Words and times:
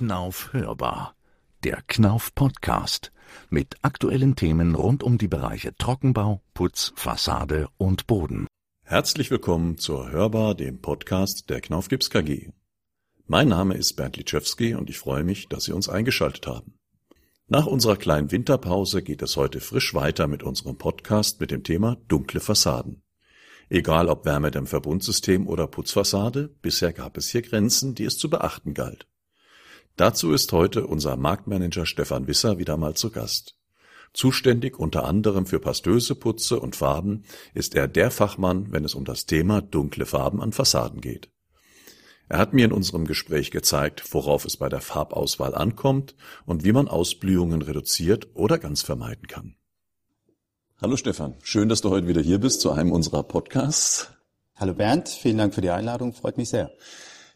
Knauf 0.00 0.54
hörbar. 0.54 1.14
Der 1.62 1.82
Knauf 1.86 2.34
Podcast 2.34 3.12
mit 3.50 3.76
aktuellen 3.82 4.34
Themen 4.34 4.74
rund 4.74 5.02
um 5.02 5.18
die 5.18 5.28
Bereiche 5.28 5.74
Trockenbau, 5.76 6.40
Putz, 6.54 6.94
Fassade 6.96 7.68
und 7.76 8.06
Boden. 8.06 8.46
Herzlich 8.82 9.30
willkommen 9.30 9.76
zur 9.76 10.10
Hörbar, 10.10 10.54
dem 10.54 10.80
Podcast 10.80 11.50
der 11.50 11.60
Knauf 11.60 11.88
Gips 11.88 12.08
KG. 12.08 12.48
Mein 13.26 13.48
Name 13.48 13.74
ist 13.74 13.92
Bernd 13.92 14.16
Litschewski 14.16 14.74
und 14.74 14.88
ich 14.88 14.98
freue 14.98 15.22
mich, 15.22 15.50
dass 15.50 15.64
Sie 15.64 15.72
uns 15.72 15.90
eingeschaltet 15.90 16.46
haben. 16.46 16.78
Nach 17.46 17.66
unserer 17.66 17.96
kleinen 17.96 18.32
Winterpause 18.32 19.02
geht 19.02 19.20
es 19.20 19.36
heute 19.36 19.60
frisch 19.60 19.92
weiter 19.92 20.28
mit 20.28 20.42
unserem 20.42 20.78
Podcast 20.78 21.42
mit 21.42 21.50
dem 21.50 21.62
Thema 21.62 21.98
dunkle 22.08 22.40
Fassaden. 22.40 23.02
Egal 23.68 24.08
ob 24.08 24.24
Wärmedämmverbundsystem 24.24 25.46
oder 25.46 25.66
Putzfassade, 25.66 26.48
bisher 26.62 26.94
gab 26.94 27.18
es 27.18 27.28
hier 27.28 27.42
Grenzen, 27.42 27.94
die 27.94 28.04
es 28.04 28.16
zu 28.16 28.30
beachten 28.30 28.72
galt. 28.72 29.06
Dazu 30.00 30.32
ist 30.32 30.50
heute 30.52 30.86
unser 30.86 31.18
Marktmanager 31.18 31.84
Stefan 31.84 32.26
Wisser 32.26 32.56
wieder 32.56 32.78
mal 32.78 32.94
zu 32.94 33.10
Gast. 33.10 33.58
Zuständig 34.14 34.78
unter 34.78 35.04
anderem 35.04 35.44
für 35.44 35.60
pastöse 35.60 36.14
Putze 36.14 36.58
und 36.58 36.74
Farben 36.74 37.24
ist 37.52 37.74
er 37.74 37.86
der 37.86 38.10
Fachmann, 38.10 38.72
wenn 38.72 38.86
es 38.86 38.94
um 38.94 39.04
das 39.04 39.26
Thema 39.26 39.60
dunkle 39.60 40.06
Farben 40.06 40.40
an 40.40 40.52
Fassaden 40.52 41.02
geht. 41.02 41.28
Er 42.30 42.38
hat 42.38 42.54
mir 42.54 42.64
in 42.64 42.72
unserem 42.72 43.06
Gespräch 43.06 43.50
gezeigt, 43.50 44.02
worauf 44.14 44.46
es 44.46 44.56
bei 44.56 44.70
der 44.70 44.80
Farbauswahl 44.80 45.54
ankommt 45.54 46.14
und 46.46 46.64
wie 46.64 46.72
man 46.72 46.88
Ausblühungen 46.88 47.60
reduziert 47.60 48.28
oder 48.32 48.56
ganz 48.56 48.80
vermeiden 48.80 49.26
kann. 49.26 49.56
Hallo 50.80 50.96
Stefan, 50.96 51.34
schön, 51.42 51.68
dass 51.68 51.82
du 51.82 51.90
heute 51.90 52.08
wieder 52.08 52.22
hier 52.22 52.38
bist 52.38 52.62
zu 52.62 52.70
einem 52.70 52.92
unserer 52.92 53.22
Podcasts. 53.22 54.08
Hallo 54.56 54.72
Bernd, 54.72 55.10
vielen 55.10 55.36
Dank 55.36 55.54
für 55.54 55.60
die 55.60 55.68
Einladung, 55.68 56.14
freut 56.14 56.38
mich 56.38 56.48
sehr. 56.48 56.70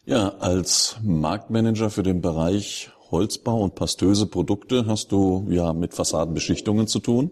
Ja, 0.07 0.35
als 0.37 0.97
Marktmanager 1.01 1.89
für 1.89 2.03
den 2.03 2.21
Bereich 2.21 2.91
Holzbau 3.09 3.63
und 3.63 3.73
pastöse 3.73 4.27
Produkte 4.27 4.85
hast 4.85 5.11
du 5.11 5.47
ja 5.49 5.73
mit 5.73 5.95
Fassadenbeschichtungen 5.95 6.85
zu 6.85 6.99
tun. 6.99 7.31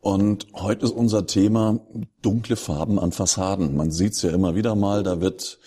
Und 0.00 0.46
heute 0.54 0.86
ist 0.86 0.92
unser 0.92 1.26
Thema 1.26 1.80
dunkle 2.22 2.56
Farben 2.56 2.98
an 2.98 3.12
Fassaden. 3.12 3.76
Man 3.76 3.90
sieht 3.90 4.14
es 4.14 4.22
ja 4.22 4.30
immer 4.30 4.54
wieder 4.54 4.74
mal, 4.74 5.02
da 5.02 5.20
wird 5.20 5.58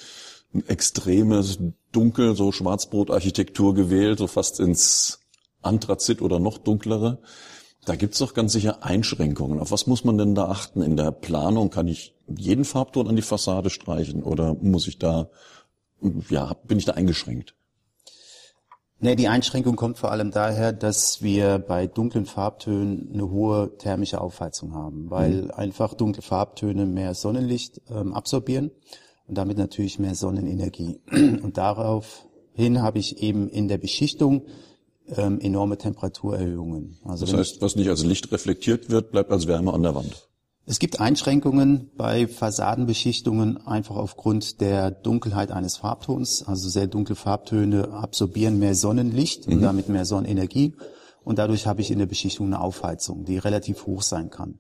ein 0.56 0.68
extremes 0.68 1.60
Dunkel, 1.92 2.36
so 2.36 2.52
Schwarzbrotarchitektur 2.52 3.76
gewählt, 3.76 4.18
so 4.18 4.26
fast 4.26 4.60
ins 4.60 5.20
Anthrazit 5.62 6.24
oder 6.24 6.40
noch 6.40 6.58
dunklere. 6.58 7.20
Da 7.86 7.96
gibt's 7.96 8.18
doch 8.18 8.34
ganz 8.34 8.54
sicher 8.54 8.84
Einschränkungen. 8.84 9.60
Auf 9.60 9.70
was 9.70 9.86
muss 9.86 10.04
man 10.06 10.18
denn 10.18 10.34
da 10.34 10.46
achten 10.46 10.82
in 10.82 10.98
der 10.98 11.12
Planung? 11.12 11.70
Kann 11.70 11.88
ich 11.88 12.16
jeden 12.28 12.66
Farbton 12.66 13.08
an 13.08 13.16
die 13.16 13.22
Fassade 13.22 13.70
streichen 13.70 14.24
oder 14.24 14.56
muss 14.56 14.88
ich 14.88 14.98
da, 14.98 15.30
ja, 16.30 16.54
bin 16.66 16.78
ich 16.78 16.86
da 16.86 16.94
eingeschränkt? 16.94 17.56
Nee, 19.00 19.16
die 19.16 19.28
Einschränkung 19.28 19.76
kommt 19.76 19.98
vor 19.98 20.12
allem 20.12 20.32
daher, 20.32 20.72
dass 20.72 21.22
wir 21.22 21.60
bei 21.60 21.88
dunklen 21.88 22.26
Farbtönen 22.26 23.10
eine 23.14 23.30
hohe 23.30 23.78
thermische 23.78 24.22
Aufheizung 24.22 24.74
haben, 24.74 25.10
weil 25.10 25.44
mhm. 25.44 25.52
einfach 25.52 25.94
dunkle 25.94 26.22
Farbtöne 26.22 26.86
mehr 26.86 27.14
Sonnenlicht 27.14 27.82
ähm, 27.90 28.14
absorbieren 28.14 28.72
und 29.28 29.38
damit 29.38 29.58
natürlich 29.58 30.00
mehr 30.00 30.16
Sonnenenergie. 30.16 31.02
Und 31.12 31.58
daraufhin 31.58 32.82
habe 32.82 33.00
ich 33.00 33.22
eben 33.22 33.50
in 33.50 33.68
der 33.68 33.78
Beschichtung 33.78 34.46
ähm, 35.08 35.40
enorme 35.42 35.78
Temperaturerhöhungen. 35.78 36.98
Also 37.04 37.26
das 37.26 37.36
heißt, 37.36 37.62
was 37.62 37.76
nicht 37.76 37.90
als 37.90 38.04
Licht 38.06 38.32
reflektiert 38.32 38.90
wird, 38.90 39.12
bleibt 39.12 39.32
als 39.32 39.48
Wärme 39.48 39.74
an 39.74 39.84
der 39.84 39.96
Wand. 39.96 40.30
Es 40.66 40.80
gibt 40.80 41.02
Einschränkungen 41.02 41.92
bei 41.98 42.26
Fassadenbeschichtungen 42.26 43.68
einfach 43.68 43.98
aufgrund 43.98 44.62
der 44.62 44.92
Dunkelheit 44.92 45.52
eines 45.52 45.78
Farbtons. 45.78 46.44
Also 46.44 46.70
sehr 46.70 46.88
dunkle 46.88 47.16
Farbtöne 47.16 47.90
absorbieren 47.90 48.60
mehr 48.60 48.74
Sonnenlicht 48.74 49.48
mhm. 49.48 49.54
und 49.54 49.62
damit 49.62 49.90
mehr 49.90 50.06
Sonnenenergie. 50.06 50.76
Und 51.26 51.38
dadurch 51.38 51.68
habe 51.68 51.82
ich 51.82 51.92
in 51.92 52.00
der 52.00 52.06
Beschichtung 52.06 52.48
eine 52.48 52.62
Aufheizung, 52.62 53.26
die 53.26 53.38
relativ 53.38 53.86
hoch 53.86 54.02
sein 54.02 54.30
kann. 54.30 54.60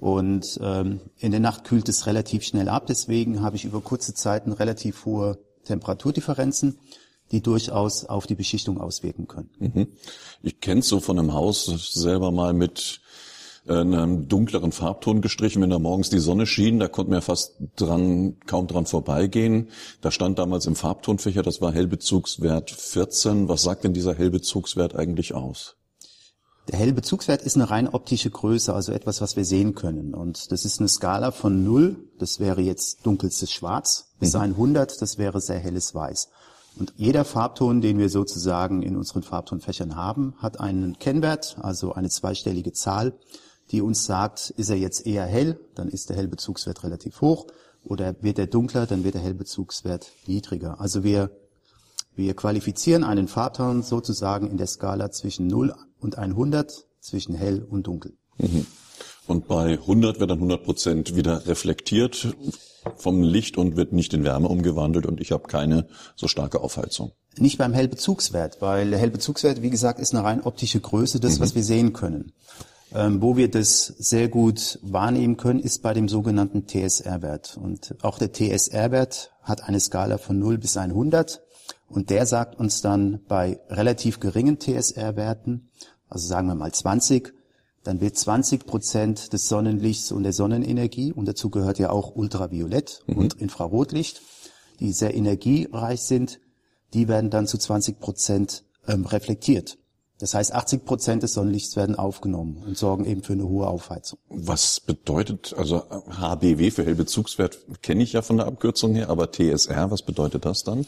Und 0.00 0.58
ähm, 0.62 1.00
in 1.18 1.30
der 1.32 1.40
Nacht 1.40 1.64
kühlt 1.64 1.88
es 1.88 2.06
relativ 2.06 2.44
schnell 2.44 2.68
ab. 2.68 2.86
Deswegen 2.86 3.40
habe 3.40 3.56
ich 3.56 3.64
über 3.64 3.80
kurze 3.80 4.14
Zeiten 4.14 4.52
relativ 4.52 5.04
hohe 5.04 5.38
Temperaturdifferenzen 5.64 6.78
die 7.32 7.40
durchaus 7.40 8.04
auf 8.04 8.26
die 8.26 8.34
Beschichtung 8.34 8.78
auswirken 8.78 9.26
können. 9.26 9.50
Mhm. 9.58 9.88
Ich 10.42 10.60
kenne 10.60 10.82
so 10.82 11.00
von 11.00 11.18
einem 11.18 11.32
Haus 11.32 11.64
selber 11.64 12.30
mal 12.30 12.52
mit 12.52 13.00
einem 13.68 14.28
dunkleren 14.28 14.72
Farbton 14.72 15.20
gestrichen, 15.20 15.62
wenn 15.62 15.70
da 15.70 15.78
morgens 15.78 16.10
die 16.10 16.18
Sonne 16.18 16.46
schien, 16.46 16.80
da 16.80 16.88
konnte 16.88 17.10
man 17.10 17.18
ja 17.18 17.22
fast 17.22 17.54
dran, 17.76 18.36
kaum 18.46 18.66
dran 18.66 18.86
vorbeigehen. 18.86 19.68
Da 20.00 20.10
stand 20.10 20.38
damals 20.38 20.66
im 20.66 20.74
Farbtonfächer, 20.74 21.42
das 21.42 21.60
war 21.60 21.72
Hellbezugswert 21.72 22.70
14. 22.70 23.48
Was 23.48 23.62
sagt 23.62 23.84
denn 23.84 23.94
dieser 23.94 24.14
Hellbezugswert 24.14 24.96
eigentlich 24.96 25.34
aus? 25.34 25.76
Der 26.70 26.78
Hellbezugswert 26.78 27.42
ist 27.42 27.56
eine 27.56 27.70
rein 27.70 27.88
optische 27.88 28.30
Größe, 28.30 28.72
also 28.72 28.92
etwas, 28.92 29.20
was 29.20 29.36
wir 29.36 29.44
sehen 29.44 29.74
können. 29.74 30.14
Und 30.14 30.52
das 30.52 30.64
ist 30.64 30.78
eine 30.78 30.88
Skala 30.88 31.32
von 31.32 31.64
0, 31.64 31.96
das 32.18 32.38
wäre 32.38 32.60
jetzt 32.60 33.04
dunkelstes 33.04 33.50
Schwarz, 33.50 34.12
bis 34.20 34.34
mhm. 34.34 34.40
100, 34.40 35.02
das 35.02 35.18
wäre 35.18 35.40
sehr 35.40 35.58
helles 35.58 35.94
Weiß. 35.94 36.28
Und 36.78 36.94
jeder 36.96 37.24
Farbton, 37.24 37.80
den 37.80 37.98
wir 37.98 38.08
sozusagen 38.08 38.82
in 38.82 38.96
unseren 38.96 39.22
Farbtonfächern 39.22 39.96
haben, 39.96 40.34
hat 40.38 40.60
einen 40.60 40.98
Kennwert, 40.98 41.56
also 41.60 41.92
eine 41.92 42.08
zweistellige 42.08 42.72
Zahl, 42.72 43.14
die 43.70 43.80
uns 43.80 44.04
sagt, 44.04 44.50
ist 44.50 44.70
er 44.70 44.76
jetzt 44.76 45.06
eher 45.06 45.24
hell, 45.24 45.58
dann 45.74 45.88
ist 45.88 46.10
der 46.10 46.16
Hellbezugswert 46.16 46.84
relativ 46.84 47.20
hoch, 47.20 47.46
oder 47.84 48.14
wird 48.20 48.38
er 48.38 48.46
dunkler, 48.46 48.86
dann 48.86 49.04
wird 49.04 49.14
der 49.14 49.22
Hellbezugswert 49.22 50.12
niedriger. 50.26 50.80
Also 50.80 51.02
wir, 51.04 51.30
wir 52.14 52.34
qualifizieren 52.34 53.04
einen 53.04 53.28
Farbton 53.28 53.82
sozusagen 53.82 54.50
in 54.50 54.56
der 54.56 54.66
Skala 54.66 55.10
zwischen 55.10 55.46
0 55.46 55.74
und 56.00 56.18
100, 56.18 56.86
zwischen 57.00 57.34
hell 57.34 57.66
und 57.68 57.86
dunkel. 57.86 58.12
Mhm. 58.38 58.66
Und 59.26 59.48
bei 59.48 59.72
100 59.72 60.20
wird 60.20 60.30
dann 60.30 60.38
100 60.38 60.64
Prozent 60.64 61.16
wieder 61.16 61.46
reflektiert 61.46 62.34
vom 62.96 63.22
Licht 63.22 63.56
und 63.56 63.76
wird 63.76 63.92
nicht 63.92 64.12
in 64.14 64.24
Wärme 64.24 64.48
umgewandelt 64.48 65.06
und 65.06 65.20
ich 65.20 65.32
habe 65.32 65.46
keine 65.46 65.86
so 66.16 66.26
starke 66.26 66.60
Aufheizung. 66.60 67.12
Nicht 67.38 67.58
beim 67.58 67.72
Hellbezugswert, 67.72 68.60
weil 68.60 68.90
der 68.90 68.98
Hellbezugswert, 68.98 69.62
wie 69.62 69.70
gesagt, 69.70 70.00
ist 70.00 70.14
eine 70.14 70.24
rein 70.24 70.42
optische 70.42 70.80
Größe, 70.80 71.20
das, 71.20 71.38
mhm. 71.38 71.42
was 71.42 71.54
wir 71.54 71.62
sehen 71.62 71.92
können. 71.92 72.32
Ähm, 72.94 73.22
wo 73.22 73.36
wir 73.36 73.50
das 73.50 73.86
sehr 73.86 74.28
gut 74.28 74.78
wahrnehmen 74.82 75.36
können, 75.36 75.60
ist 75.60 75.82
bei 75.82 75.94
dem 75.94 76.08
sogenannten 76.08 76.66
TSR-Wert. 76.66 77.56
Und 77.56 77.96
auch 78.02 78.18
der 78.18 78.32
TSR-Wert 78.32 79.32
hat 79.42 79.64
eine 79.64 79.80
Skala 79.80 80.18
von 80.18 80.38
0 80.38 80.58
bis 80.58 80.76
100. 80.76 81.42
Und 81.88 82.10
der 82.10 82.26
sagt 82.26 82.58
uns 82.58 82.82
dann 82.82 83.20
bei 83.28 83.60
relativ 83.68 84.20
geringen 84.20 84.58
TSR-Werten, 84.58 85.70
also 86.08 86.26
sagen 86.26 86.48
wir 86.48 86.54
mal 86.54 86.72
20, 86.72 87.32
dann 87.84 88.00
wird 88.00 88.16
20 88.16 88.66
Prozent 88.66 89.32
des 89.32 89.48
Sonnenlichts 89.48 90.12
und 90.12 90.22
der 90.22 90.32
Sonnenenergie, 90.32 91.12
und 91.12 91.26
dazu 91.26 91.50
gehört 91.50 91.78
ja 91.78 91.90
auch 91.90 92.14
Ultraviolett 92.14 93.02
mhm. 93.06 93.18
und 93.18 93.34
Infrarotlicht, 93.34 94.22
die 94.80 94.92
sehr 94.92 95.14
energiereich 95.14 96.02
sind, 96.02 96.40
die 96.94 97.08
werden 97.08 97.30
dann 97.30 97.46
zu 97.46 97.58
20 97.58 97.98
Prozent 98.00 98.64
ähm, 98.86 99.06
reflektiert. 99.06 99.78
Das 100.22 100.34
heißt, 100.34 100.54
80 100.54 100.84
Prozent 100.84 101.24
des 101.24 101.34
Sonnenlichts 101.34 101.74
werden 101.74 101.96
aufgenommen 101.96 102.62
und 102.64 102.78
sorgen 102.78 103.06
eben 103.06 103.24
für 103.24 103.32
eine 103.32 103.48
hohe 103.48 103.66
Aufheizung. 103.66 104.20
Was 104.28 104.78
bedeutet, 104.78 105.52
also 105.58 105.82
HBW 106.10 106.70
für 106.70 106.84
Hellbezugswert 106.84 107.58
kenne 107.82 108.04
ich 108.04 108.12
ja 108.12 108.22
von 108.22 108.36
der 108.36 108.46
Abkürzung 108.46 108.94
her, 108.94 109.10
aber 109.10 109.32
TSR, 109.32 109.90
was 109.90 110.02
bedeutet 110.02 110.44
das 110.44 110.62
dann? 110.62 110.86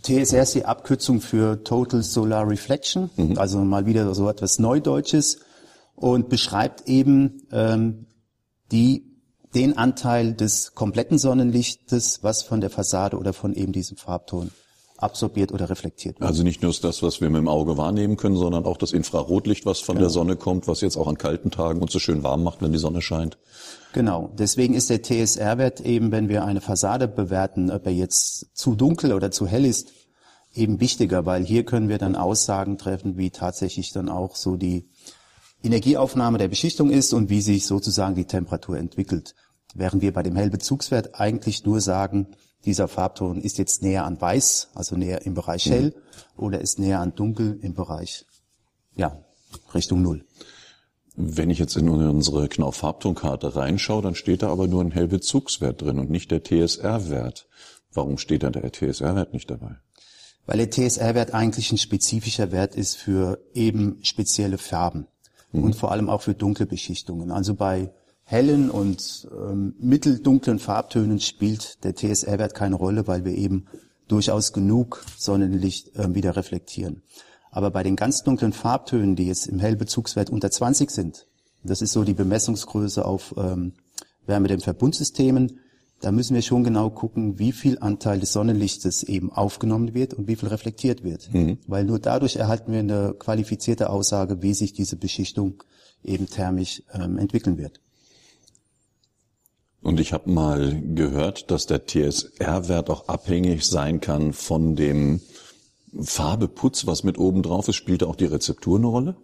TSR 0.00 0.42
ist 0.42 0.54
die 0.54 0.64
Abkürzung 0.64 1.20
für 1.20 1.64
Total 1.64 2.02
Solar 2.02 2.48
Reflection, 2.48 3.10
mhm. 3.16 3.36
also 3.36 3.58
mal 3.58 3.84
wieder 3.84 4.14
so 4.14 4.26
etwas 4.26 4.58
Neudeutsches 4.58 5.40
und 5.94 6.30
beschreibt 6.30 6.88
eben 6.88 7.42
ähm, 7.52 8.06
die, 8.72 9.20
den 9.54 9.76
Anteil 9.76 10.32
des 10.32 10.74
kompletten 10.74 11.18
Sonnenlichtes, 11.18 12.20
was 12.22 12.42
von 12.42 12.62
der 12.62 12.70
Fassade 12.70 13.18
oder 13.18 13.34
von 13.34 13.52
eben 13.52 13.72
diesem 13.72 13.98
Farbton 13.98 14.50
absorbiert 14.98 15.52
oder 15.52 15.68
reflektiert 15.70 16.20
wird. 16.20 16.28
Also 16.28 16.42
nicht 16.42 16.62
nur 16.62 16.72
das, 16.72 17.02
was 17.02 17.20
wir 17.20 17.30
mit 17.30 17.38
dem 17.38 17.48
Auge 17.48 17.76
wahrnehmen 17.76 18.16
können, 18.16 18.36
sondern 18.36 18.64
auch 18.64 18.76
das 18.76 18.92
Infrarotlicht, 18.92 19.66
was 19.66 19.80
von 19.80 19.96
genau. 19.96 20.06
der 20.06 20.10
Sonne 20.10 20.36
kommt, 20.36 20.68
was 20.68 20.80
jetzt 20.80 20.96
auch 20.96 21.08
an 21.08 21.18
kalten 21.18 21.50
Tagen 21.50 21.80
uns 21.80 21.92
so 21.92 21.98
schön 21.98 22.22
warm 22.22 22.42
macht, 22.42 22.62
wenn 22.62 22.72
die 22.72 22.78
Sonne 22.78 23.02
scheint. 23.02 23.38
Genau. 23.92 24.30
Deswegen 24.38 24.74
ist 24.74 24.90
der 24.90 25.02
TSR-Wert 25.02 25.80
eben, 25.80 26.12
wenn 26.12 26.28
wir 26.28 26.44
eine 26.44 26.60
Fassade 26.60 27.08
bewerten, 27.08 27.70
ob 27.70 27.86
er 27.86 27.92
jetzt 27.92 28.56
zu 28.56 28.74
dunkel 28.74 29.12
oder 29.12 29.30
zu 29.30 29.46
hell 29.46 29.64
ist, 29.64 29.88
eben 30.54 30.80
wichtiger, 30.80 31.26
weil 31.26 31.44
hier 31.44 31.64
können 31.64 31.88
wir 31.88 31.98
dann 31.98 32.16
Aussagen 32.16 32.78
treffen, 32.78 33.16
wie 33.16 33.30
tatsächlich 33.30 33.92
dann 33.92 34.08
auch 34.08 34.36
so 34.36 34.56
die 34.56 34.88
Energieaufnahme 35.62 36.38
der 36.38 36.48
Beschichtung 36.48 36.90
ist 36.90 37.12
und 37.12 37.30
wie 37.30 37.40
sich 37.40 37.66
sozusagen 37.66 38.14
die 38.14 38.26
Temperatur 38.26 38.78
entwickelt. 38.78 39.34
Während 39.78 40.00
wir 40.00 40.12
bei 40.12 40.22
dem 40.22 40.36
Hellbezugswert 40.36 41.20
eigentlich 41.20 41.64
nur 41.66 41.82
sagen, 41.82 42.28
dieser 42.64 42.88
Farbton 42.88 43.42
ist 43.42 43.58
jetzt 43.58 43.82
näher 43.82 44.04
an 44.04 44.18
weiß, 44.18 44.70
also 44.74 44.96
näher 44.96 45.26
im 45.26 45.34
Bereich 45.34 45.66
mhm. 45.66 45.72
hell, 45.72 45.84
mhm. 45.84 46.42
oder 46.42 46.60
ist 46.62 46.78
näher 46.78 47.00
an 47.00 47.14
dunkel 47.14 47.58
im 47.60 47.74
Bereich, 47.74 48.24
ja, 48.96 49.22
Richtung 49.74 50.02
Null. 50.02 50.24
Wenn 51.14 51.50
ich 51.50 51.58
jetzt 51.58 51.76
in 51.76 51.88
unsere 51.88 52.48
Knauf-Farbtonkarte 52.48 53.56
reinschaue, 53.56 54.02
dann 54.02 54.14
steht 54.14 54.42
da 54.42 54.50
aber 54.50 54.66
nur 54.66 54.82
ein 54.82 54.90
Hellbezugswert 54.90 55.80
drin 55.80 55.98
und 55.98 56.10
nicht 56.10 56.30
der 56.30 56.42
TSR-Wert. 56.42 57.48
Warum 57.92 58.18
steht 58.18 58.42
da 58.42 58.50
der 58.50 58.70
TSR-Wert 58.70 59.32
nicht 59.32 59.50
dabei? 59.50 59.76
Weil 60.46 60.58
der 60.58 60.70
TSR-Wert 60.70 61.34
eigentlich 61.34 61.72
ein 61.72 61.78
spezifischer 61.78 62.52
Wert 62.52 62.74
ist 62.74 62.96
für 62.96 63.40
eben 63.54 63.98
spezielle 64.02 64.58
Farben 64.58 65.06
mhm. 65.52 65.64
und 65.64 65.76
vor 65.76 65.90
allem 65.90 66.08
auch 66.08 66.22
für 66.22 66.34
dunkle 66.34 66.66
Beschichtungen. 66.66 67.30
Also 67.30 67.54
bei 67.54 67.92
hellen 68.26 68.70
und 68.70 69.28
ähm, 69.32 69.74
mitteldunklen 69.78 70.58
Farbtönen 70.58 71.20
spielt 71.20 71.82
der 71.84 71.94
TSR-Wert 71.94 72.54
keine 72.54 72.74
Rolle, 72.74 73.06
weil 73.06 73.24
wir 73.24 73.32
eben 73.32 73.66
durchaus 74.08 74.52
genug 74.52 75.04
Sonnenlicht 75.16 75.96
äh, 75.96 76.12
wieder 76.14 76.36
reflektieren. 76.36 77.02
Aber 77.50 77.70
bei 77.70 77.84
den 77.84 77.96
ganz 77.96 78.24
dunklen 78.24 78.52
Farbtönen, 78.52 79.14
die 79.16 79.26
jetzt 79.26 79.46
im 79.46 79.60
Hellbezugswert 79.60 80.28
unter 80.28 80.50
20 80.50 80.90
sind, 80.90 81.26
das 81.62 81.82
ist 81.82 81.92
so 81.92 82.04
die 82.04 82.14
Bemessungsgröße 82.14 83.04
auf 83.04 83.34
ähm, 83.38 83.72
Wärmedämmverbundsystemen, 84.26 85.60
da 86.00 86.12
müssen 86.12 86.34
wir 86.34 86.42
schon 86.42 86.64
genau 86.64 86.90
gucken, 86.90 87.38
wie 87.38 87.52
viel 87.52 87.78
Anteil 87.78 88.20
des 88.20 88.32
Sonnenlichtes 88.32 89.04
eben 89.04 89.32
aufgenommen 89.32 89.94
wird 89.94 90.14
und 90.14 90.28
wie 90.28 90.36
viel 90.36 90.48
reflektiert 90.48 91.04
wird. 91.04 91.32
Mhm. 91.32 91.58
Weil 91.66 91.84
nur 91.84 92.00
dadurch 92.00 92.36
erhalten 92.36 92.72
wir 92.72 92.80
eine 92.80 93.14
qualifizierte 93.18 93.88
Aussage, 93.88 94.42
wie 94.42 94.52
sich 94.52 94.72
diese 94.72 94.96
Beschichtung 94.96 95.62
eben 96.04 96.26
thermisch 96.26 96.82
ähm, 96.92 97.18
entwickeln 97.18 97.56
wird. 97.56 97.80
Und 99.86 100.00
ich 100.00 100.12
habe 100.12 100.28
mal 100.28 100.82
gehört, 100.94 101.52
dass 101.52 101.66
der 101.66 101.86
TSR-Wert 101.86 102.90
auch 102.90 103.06
abhängig 103.06 103.64
sein 103.64 104.00
kann 104.00 104.32
von 104.32 104.74
dem 104.74 105.20
Farbeputz, 106.00 106.88
was 106.88 107.04
mit 107.04 107.18
oben 107.18 107.44
drauf 107.44 107.68
ist. 107.68 107.76
Spielt 107.76 108.02
auch 108.02 108.16
die 108.16 108.24
Rezeptur 108.24 108.78
eine 108.78 108.88
Rolle? 108.88 109.16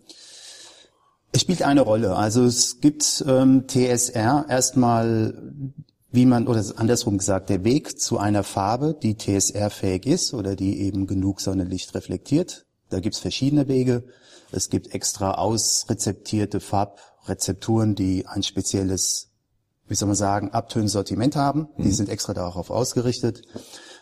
Es 1.33 1.41
spielt 1.41 1.63
eine 1.63 1.81
Rolle. 1.81 2.15
Also 2.15 2.45
es 2.45 2.81
gibt 2.81 3.25
ähm, 3.27 3.67
TSR 3.67 4.47
erstmal 4.49 5.53
wie 6.13 6.27
man, 6.27 6.47
oder 6.47 6.63
andersrum 6.77 7.19
gesagt, 7.19 7.51
der 7.51 7.65
Weg 7.65 7.99
zu 7.99 8.19
einer 8.19 8.45
Farbe, 8.45 8.95
die 9.03 9.17
TSR-fähig 9.17 10.07
ist 10.07 10.33
oder 10.33 10.55
die 10.55 10.83
eben 10.83 11.09
genug 11.09 11.41
Sonnenlicht 11.41 11.93
reflektiert. 11.97 12.67
Da 12.91 13.01
gibt's 13.01 13.19
verschiedene 13.19 13.67
Wege. 13.67 14.05
Es 14.53 14.71
gibt 14.71 14.95
extra 14.95 15.33
ausrezeptierte 15.33 16.61
Farbrezepturen, 16.61 17.97
die 17.97 18.27
ein 18.29 18.45
spezielles, 18.45 19.32
wie 19.93 19.95
soll 19.95 20.07
man 20.07 20.17
sagen, 20.17 20.49
Abtönsortiment 20.53 21.37
haben. 21.37 21.69
Die 21.77 21.89
mhm. 21.89 21.93
sind 21.93 22.09
extra 22.09 22.33
darauf 22.33 22.71
ausgerichtet. 22.71 23.43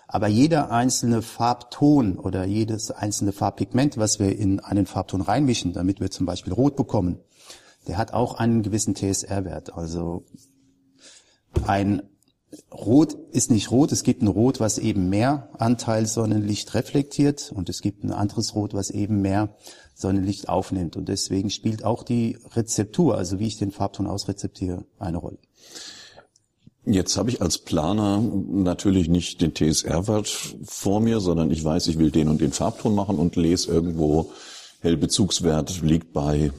Aber 0.06 0.28
jeder 0.28 0.70
einzelne 0.70 1.20
Farbton 1.20 2.16
oder 2.16 2.44
jedes 2.44 2.92
einzelne 2.92 3.32
Farbpigment, 3.32 3.98
was 3.98 4.20
wir 4.20 4.38
in 4.38 4.60
einen 4.60 4.86
Farbton 4.86 5.20
reinmischen, 5.20 5.72
damit 5.72 5.98
wir 5.98 6.12
zum 6.12 6.26
Beispiel 6.26 6.52
Rot 6.52 6.76
bekommen, 6.76 7.18
der 7.88 7.98
hat 7.98 8.12
auch 8.12 8.34
einen 8.34 8.62
gewissen 8.62 8.94
TSR-Wert. 8.94 9.74
Also 9.74 10.24
ein 11.66 12.02
Rot 12.72 13.14
ist 13.32 13.50
nicht 13.50 13.72
rot, 13.72 13.90
es 13.90 14.04
gibt 14.04 14.22
ein 14.22 14.28
Rot, 14.28 14.60
was 14.60 14.78
eben 14.78 15.08
mehr 15.08 15.48
Anteil 15.58 16.06
Sonnenlicht 16.06 16.74
reflektiert 16.74 17.52
und 17.52 17.68
es 17.68 17.80
gibt 17.80 18.04
ein 18.04 18.12
anderes 18.12 18.54
Rot, 18.54 18.74
was 18.74 18.90
eben 18.90 19.22
mehr 19.22 19.56
Sonnenlicht 19.94 20.48
aufnimmt. 20.48 20.96
Und 20.96 21.08
deswegen 21.08 21.50
spielt 21.50 21.84
auch 21.84 22.04
die 22.04 22.38
Rezeptur, 22.54 23.16
also 23.16 23.40
wie 23.40 23.48
ich 23.48 23.58
den 23.58 23.72
Farbton 23.72 24.06
ausrezeptiere, 24.06 24.84
eine 24.98 25.18
Rolle. 25.18 25.38
Jetzt 26.86 27.16
habe 27.16 27.30
ich 27.30 27.42
als 27.42 27.58
Planer 27.58 28.20
natürlich 28.20 29.08
nicht 29.08 29.40
den 29.40 29.54
TSR-Wert 29.54 30.28
vor 30.64 31.00
mir, 31.00 31.20
sondern 31.20 31.50
ich 31.50 31.62
weiß, 31.62 31.88
ich 31.88 31.98
will 31.98 32.10
den 32.10 32.28
und 32.28 32.40
den 32.40 32.52
Farbton 32.52 32.94
machen 32.94 33.18
und 33.18 33.36
lese 33.36 33.70
irgendwo, 33.70 34.32
Hellbezugswert 34.80 35.82
liegt 35.82 36.12
bei 36.12 36.52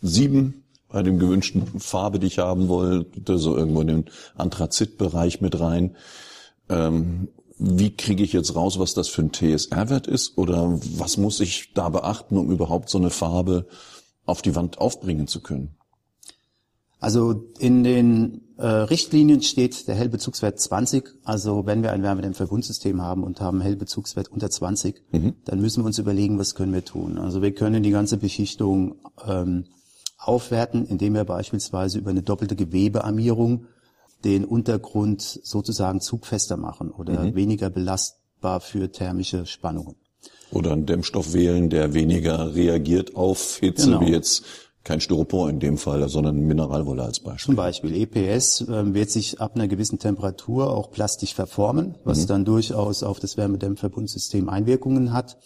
sieben 0.00 0.64
bei 0.94 1.02
dem 1.02 1.18
gewünschten 1.18 1.80
Farbe, 1.80 2.20
die 2.20 2.28
ich 2.28 2.38
haben 2.38 2.68
wollte, 2.68 3.36
so 3.36 3.56
irgendwo 3.56 3.80
in 3.80 3.88
den 3.88 4.04
Anthrazitbereich 4.36 5.40
mit 5.40 5.58
rein. 5.58 5.96
Ähm, 6.68 7.30
wie 7.58 7.90
kriege 7.90 8.22
ich 8.22 8.32
jetzt 8.32 8.54
raus, 8.54 8.78
was 8.78 8.94
das 8.94 9.08
für 9.08 9.22
ein 9.22 9.32
TSR-Wert 9.32 10.06
ist? 10.06 10.38
Oder 10.38 10.78
was 10.96 11.16
muss 11.16 11.40
ich 11.40 11.72
da 11.74 11.88
beachten, 11.88 12.36
um 12.36 12.48
überhaupt 12.52 12.90
so 12.90 12.98
eine 12.98 13.10
Farbe 13.10 13.66
auf 14.24 14.40
die 14.40 14.54
Wand 14.54 14.78
aufbringen 14.78 15.26
zu 15.26 15.40
können? 15.40 15.74
Also 17.04 17.44
in 17.58 17.84
den 17.84 18.40
äh, 18.56 18.64
Richtlinien 18.64 19.42
steht 19.42 19.88
der 19.88 19.94
Hellbezugswert 19.94 20.58
20. 20.58 21.04
Also 21.22 21.66
wenn 21.66 21.82
wir 21.82 21.92
ein 21.92 22.02
Wärmedämmverbundsystem 22.02 23.02
haben 23.02 23.24
und 23.24 23.42
haben 23.42 23.60
Hellbezugswert 23.60 24.28
unter 24.28 24.48
20, 24.48 25.02
mhm. 25.12 25.34
dann 25.44 25.60
müssen 25.60 25.82
wir 25.82 25.86
uns 25.86 25.98
überlegen, 25.98 26.38
was 26.38 26.54
können 26.54 26.72
wir 26.72 26.82
tun. 26.82 27.18
Also 27.18 27.42
wir 27.42 27.52
können 27.52 27.82
die 27.82 27.90
ganze 27.90 28.16
Beschichtung 28.16 28.94
ähm, 29.28 29.66
aufwerten, 30.16 30.86
indem 30.86 31.12
wir 31.12 31.24
beispielsweise 31.24 31.98
über 31.98 32.08
eine 32.08 32.22
doppelte 32.22 32.56
Gewebearmierung 32.56 33.66
den 34.24 34.46
Untergrund 34.46 35.20
sozusagen 35.20 36.00
zugfester 36.00 36.56
machen 36.56 36.90
oder 36.90 37.22
mhm. 37.22 37.34
weniger 37.34 37.68
belastbar 37.68 38.60
für 38.60 38.90
thermische 38.90 39.44
Spannungen. 39.44 39.96
Oder 40.52 40.72
einen 40.72 40.86
Dämmstoff 40.86 41.34
wählen, 41.34 41.68
der 41.68 41.92
weniger 41.92 42.54
reagiert 42.54 43.14
auf 43.14 43.58
Hitze, 43.58 43.90
genau. 43.90 44.00
wie 44.00 44.10
jetzt 44.12 44.44
kein 44.84 45.00
Styropor 45.00 45.48
in 45.48 45.60
dem 45.60 45.78
Fall, 45.78 46.06
sondern 46.08 46.40
Mineralwolle 46.40 47.02
als 47.02 47.20
Beispiel. 47.20 47.46
Zum 47.46 47.56
Beispiel 47.56 47.96
EPS 47.96 48.60
äh, 48.60 48.94
wird 48.94 49.10
sich 49.10 49.40
ab 49.40 49.52
einer 49.54 49.66
gewissen 49.66 49.98
Temperatur 49.98 50.70
auch 50.70 50.90
plastisch 50.90 51.34
verformen, 51.34 51.96
was 52.04 52.22
mhm. 52.22 52.26
dann 52.26 52.44
durchaus 52.44 53.02
auf 53.02 53.18
das 53.18 53.36
Wärmedämmverbundsystem 53.36 54.48
Einwirkungen 54.48 55.12
hat. 55.12 55.38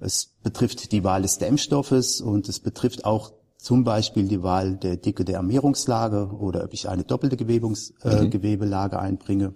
Es 0.00 0.34
betrifft 0.42 0.92
die 0.92 1.02
Wahl 1.02 1.22
des 1.22 1.38
Dämmstoffes 1.38 2.20
und 2.20 2.48
es 2.48 2.60
betrifft 2.60 3.06
auch 3.06 3.32
zum 3.56 3.84
Beispiel 3.84 4.28
die 4.28 4.42
Wahl 4.42 4.76
der 4.76 4.98
Dicke 4.98 5.24
der 5.24 5.38
Armierungslage 5.38 6.28
oder 6.38 6.64
ob 6.64 6.74
ich 6.74 6.88
eine 6.88 7.04
doppelte 7.04 7.38
Gewebungs, 7.38 7.94
äh, 8.02 8.22
mhm. 8.22 8.30
Gewebelage 8.30 8.98
einbringe. 8.98 9.54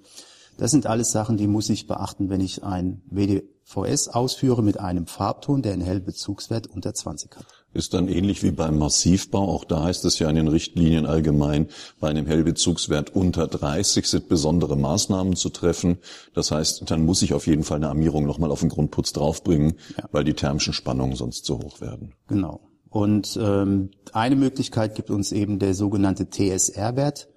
Das 0.56 0.70
sind 0.70 0.86
alles 0.86 1.12
Sachen, 1.12 1.36
die 1.36 1.46
muss 1.46 1.68
ich 1.68 1.86
beachten, 1.86 2.30
wenn 2.30 2.40
ich 2.40 2.64
ein 2.64 3.02
WDVS 3.10 4.08
ausführe 4.08 4.62
mit 4.62 4.80
einem 4.80 5.06
Farbton, 5.06 5.60
der 5.60 5.74
einen 5.74 5.82
Hellbezugswert 5.82 6.66
unter 6.66 6.94
20 6.94 7.36
hat. 7.36 7.46
Ist 7.74 7.92
dann 7.92 8.08
ähnlich 8.08 8.42
wie 8.42 8.50
beim 8.50 8.78
Massivbau. 8.78 9.46
Auch 9.46 9.64
da 9.64 9.84
heißt 9.84 10.04
es 10.06 10.18
ja 10.18 10.28
in 10.30 10.36
den 10.36 10.48
Richtlinien 10.48 11.04
allgemein, 11.04 11.68
bei 12.00 12.08
einem 12.08 12.26
Hellbezugswert 12.26 13.14
unter 13.14 13.46
30 13.46 14.06
sind 14.06 14.28
besondere 14.28 14.76
Maßnahmen 14.76 15.36
zu 15.36 15.50
treffen. 15.50 15.98
Das 16.34 16.50
heißt, 16.50 16.90
dann 16.90 17.04
muss 17.04 17.22
ich 17.22 17.34
auf 17.34 17.46
jeden 17.46 17.64
Fall 17.64 17.76
eine 17.76 17.88
Armierung 17.88 18.26
nochmal 18.26 18.50
auf 18.50 18.60
den 18.60 18.70
Grundputz 18.70 19.12
draufbringen, 19.12 19.74
ja. 19.96 20.04
weil 20.12 20.24
die 20.24 20.34
thermischen 20.34 20.72
Spannungen 20.72 21.14
sonst 21.14 21.44
zu 21.44 21.58
hoch 21.58 21.80
werden. 21.82 22.14
Genau. 22.26 22.60
Und 22.90 23.38
ähm, 23.40 23.90
eine 24.12 24.36
Möglichkeit 24.36 24.94
gibt 24.94 25.10
uns 25.10 25.32
eben 25.32 25.58
der 25.58 25.74
sogenannte 25.74 26.30
TSR-Wert, 26.30 27.28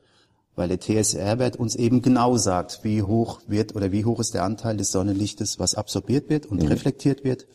weil 0.55 0.69
der 0.69 0.79
TSR-Wert 0.79 1.57
uns 1.57 1.75
eben 1.75 2.01
genau 2.01 2.37
sagt, 2.37 2.83
wie 2.83 3.01
hoch 3.01 3.41
wird 3.47 3.75
oder 3.75 3.91
wie 3.91 4.05
hoch 4.05 4.19
ist 4.19 4.33
der 4.33 4.43
Anteil 4.43 4.77
des 4.77 4.91
Sonnenlichtes, 4.91 5.59
was 5.59 5.75
absorbiert 5.75 6.29
wird 6.29 6.45
und 6.45 6.61
mhm. 6.61 6.69
reflektiert 6.69 7.23
wird. 7.23 7.47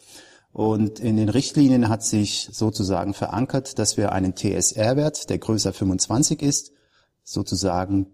Und 0.57 1.01
in 1.01 1.19
den 1.19 1.29
Richtlinien 1.29 1.91
hat 1.91 2.03
sich 2.03 2.49
sozusagen 2.51 3.13
verankert, 3.13 3.79
dass 3.79 3.99
wir 3.99 4.13
einen 4.13 4.35
TSR-Wert, 4.35 5.29
der 5.29 5.37
größer 5.37 5.75
25 5.75 6.41
ist, 6.41 6.73
sozusagen 7.25 8.07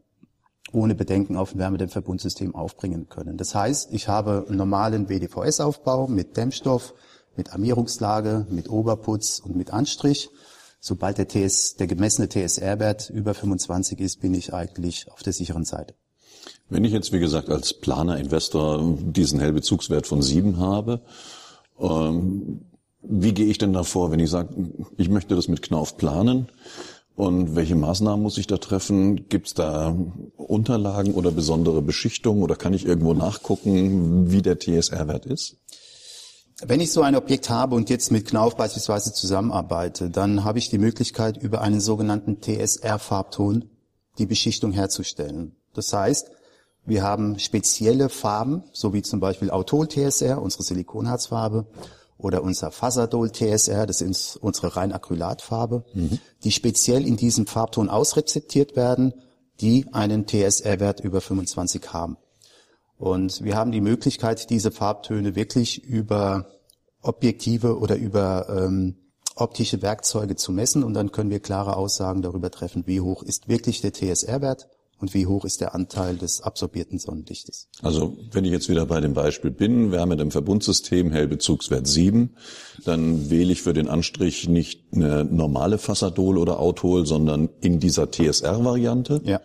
ohne 0.72 0.96
Bedenken 0.96 1.36
auf 1.36 1.54
ein 1.54 1.60
Wärmedämmverbundsystem 1.60 2.56
aufbringen 2.56 3.08
können. 3.08 3.36
Das 3.36 3.54
heißt, 3.54 3.92
ich 3.92 4.08
habe 4.08 4.44
einen 4.48 4.58
normalen 4.58 5.08
WDVS-Aufbau 5.08 6.08
mit 6.08 6.36
Dämmstoff, 6.36 6.94
mit 7.36 7.52
Armierungslage, 7.52 8.44
mit 8.50 8.68
Oberputz 8.68 9.38
und 9.38 9.54
mit 9.54 9.72
Anstrich. 9.72 10.28
Sobald 10.80 11.18
der, 11.18 11.28
TS, 11.28 11.76
der 11.76 11.86
gemessene 11.86 12.28
TSR-Wert 12.28 13.08
über 13.10 13.34
25 13.34 14.00
ist, 14.00 14.20
bin 14.20 14.34
ich 14.34 14.52
eigentlich 14.52 15.08
auf 15.12 15.22
der 15.22 15.32
sicheren 15.32 15.64
Seite. 15.64 15.94
Wenn 16.68 16.82
ich 16.82 16.90
jetzt, 16.90 17.12
wie 17.12 17.20
gesagt, 17.20 17.50
als 17.50 17.72
Planer, 17.72 18.18
Investor 18.18 18.96
diesen 18.98 19.38
Hellbezugswert 19.38 20.08
von 20.08 20.22
sieben 20.22 20.58
habe, 20.58 21.02
ähm, 21.82 22.62
wie 23.02 23.34
gehe 23.34 23.46
ich 23.46 23.58
denn 23.58 23.72
da 23.72 23.82
vor, 23.82 24.10
wenn 24.10 24.20
ich 24.20 24.30
sage, 24.30 24.54
ich 24.96 25.08
möchte 25.08 25.34
das 25.34 25.48
mit 25.48 25.62
Knauf 25.62 25.96
planen? 25.96 26.48
Und 27.14 27.56
welche 27.56 27.74
Maßnahmen 27.74 28.22
muss 28.22 28.38
ich 28.38 28.46
da 28.46 28.56
treffen? 28.56 29.28
Gibt 29.28 29.48
es 29.48 29.54
da 29.54 29.94
Unterlagen 30.36 31.12
oder 31.12 31.30
besondere 31.30 31.82
Beschichtungen 31.82 32.42
oder 32.42 32.56
kann 32.56 32.72
ich 32.72 32.86
irgendwo 32.86 33.12
nachgucken, 33.12 34.30
wie 34.30 34.40
der 34.40 34.58
TSR-Wert 34.58 35.26
ist? 35.26 35.58
Wenn 36.64 36.80
ich 36.80 36.92
so 36.92 37.02
ein 37.02 37.16
Objekt 37.16 37.50
habe 37.50 37.74
und 37.74 37.90
jetzt 37.90 38.12
mit 38.12 38.26
Knauf 38.26 38.56
beispielsweise 38.56 39.12
zusammenarbeite, 39.12 40.10
dann 40.10 40.44
habe 40.44 40.58
ich 40.58 40.70
die 40.70 40.78
Möglichkeit, 40.78 41.36
über 41.36 41.60
einen 41.60 41.80
sogenannten 41.80 42.40
TSR-Farbton 42.40 43.68
die 44.18 44.26
Beschichtung 44.26 44.72
herzustellen. 44.72 45.56
Das 45.74 45.92
heißt, 45.92 46.30
wir 46.84 47.02
haben 47.02 47.38
spezielle 47.38 48.08
Farben, 48.08 48.64
so 48.72 48.92
wie 48.92 49.02
zum 49.02 49.20
Beispiel 49.20 49.50
Autol 49.50 49.88
TSR, 49.88 50.40
unsere 50.40 50.62
Silikonharzfarbe, 50.62 51.66
oder 52.18 52.42
unser 52.42 52.70
Fasadol 52.70 53.32
TSR, 53.32 53.86
das 53.86 54.00
ist 54.00 54.36
unsere 54.36 54.76
rein 54.76 54.92
Acrylatfarbe, 54.92 55.84
mhm. 55.92 56.18
die 56.44 56.52
speziell 56.52 57.06
in 57.06 57.16
diesem 57.16 57.46
Farbton 57.46 57.88
ausrezeptiert 57.88 58.76
werden, 58.76 59.12
die 59.60 59.86
einen 59.92 60.26
TSR-Wert 60.26 61.00
über 61.00 61.20
25 61.20 61.92
haben. 61.92 62.16
Und 62.96 63.42
wir 63.42 63.56
haben 63.56 63.72
die 63.72 63.80
Möglichkeit, 63.80 64.50
diese 64.50 64.70
Farbtöne 64.70 65.34
wirklich 65.34 65.82
über 65.82 66.46
Objektive 67.02 67.78
oder 67.78 67.96
über 67.96 68.48
ähm, 68.48 68.96
optische 69.34 69.82
Werkzeuge 69.82 70.36
zu 70.36 70.52
messen 70.52 70.84
und 70.84 70.94
dann 70.94 71.10
können 71.10 71.30
wir 71.30 71.40
klare 71.40 71.76
Aussagen 71.76 72.22
darüber 72.22 72.50
treffen, 72.50 72.86
wie 72.86 73.00
hoch 73.00 73.24
ist 73.24 73.48
wirklich 73.48 73.80
der 73.80 73.92
TSR-Wert 73.92 74.68
und 75.02 75.14
wie 75.14 75.26
hoch 75.26 75.44
ist 75.44 75.60
der 75.60 75.74
Anteil 75.74 76.16
des 76.16 76.42
absorbierten 76.42 76.98
Sonnenlichtes. 76.98 77.68
Also 77.82 78.16
wenn 78.30 78.44
ich 78.44 78.52
jetzt 78.52 78.68
wieder 78.68 78.86
bei 78.86 79.00
dem 79.00 79.14
Beispiel 79.14 79.50
bin, 79.50 79.90
wir 79.90 80.00
haben 80.00 80.10
mit 80.10 80.20
dem 80.20 80.30
Verbundsystem 80.30 81.10
Hellbezugswert 81.10 81.88
7, 81.88 82.36
dann 82.84 83.28
wähle 83.28 83.52
ich 83.52 83.62
für 83.62 83.72
den 83.72 83.88
Anstrich 83.88 84.48
nicht 84.48 84.84
eine 84.92 85.24
normale 85.24 85.78
Fassadol 85.78 86.38
oder 86.38 86.60
Authol, 86.60 87.04
sondern 87.04 87.50
in 87.60 87.80
dieser 87.80 88.12
TSR-Variante. 88.12 89.20
Ja. 89.24 89.40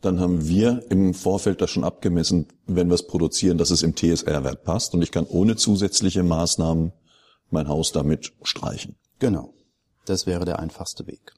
Dann 0.00 0.18
haben 0.18 0.48
wir 0.48 0.82
im 0.90 1.14
Vorfeld 1.14 1.60
das 1.60 1.70
schon 1.70 1.84
abgemessen, 1.84 2.48
wenn 2.66 2.88
wir 2.88 2.94
es 2.94 3.06
produzieren, 3.06 3.56
dass 3.56 3.70
es 3.70 3.84
im 3.84 3.94
TSR-Wert 3.94 4.64
passt 4.64 4.94
und 4.94 5.02
ich 5.02 5.12
kann 5.12 5.26
ohne 5.26 5.54
zusätzliche 5.54 6.24
Maßnahmen 6.24 6.92
mein 7.50 7.68
Haus 7.68 7.92
damit 7.92 8.32
streichen. 8.42 8.96
Genau. 9.20 9.54
Das 10.06 10.26
wäre 10.26 10.44
der 10.44 10.58
einfachste 10.58 11.06
Weg. 11.06 11.34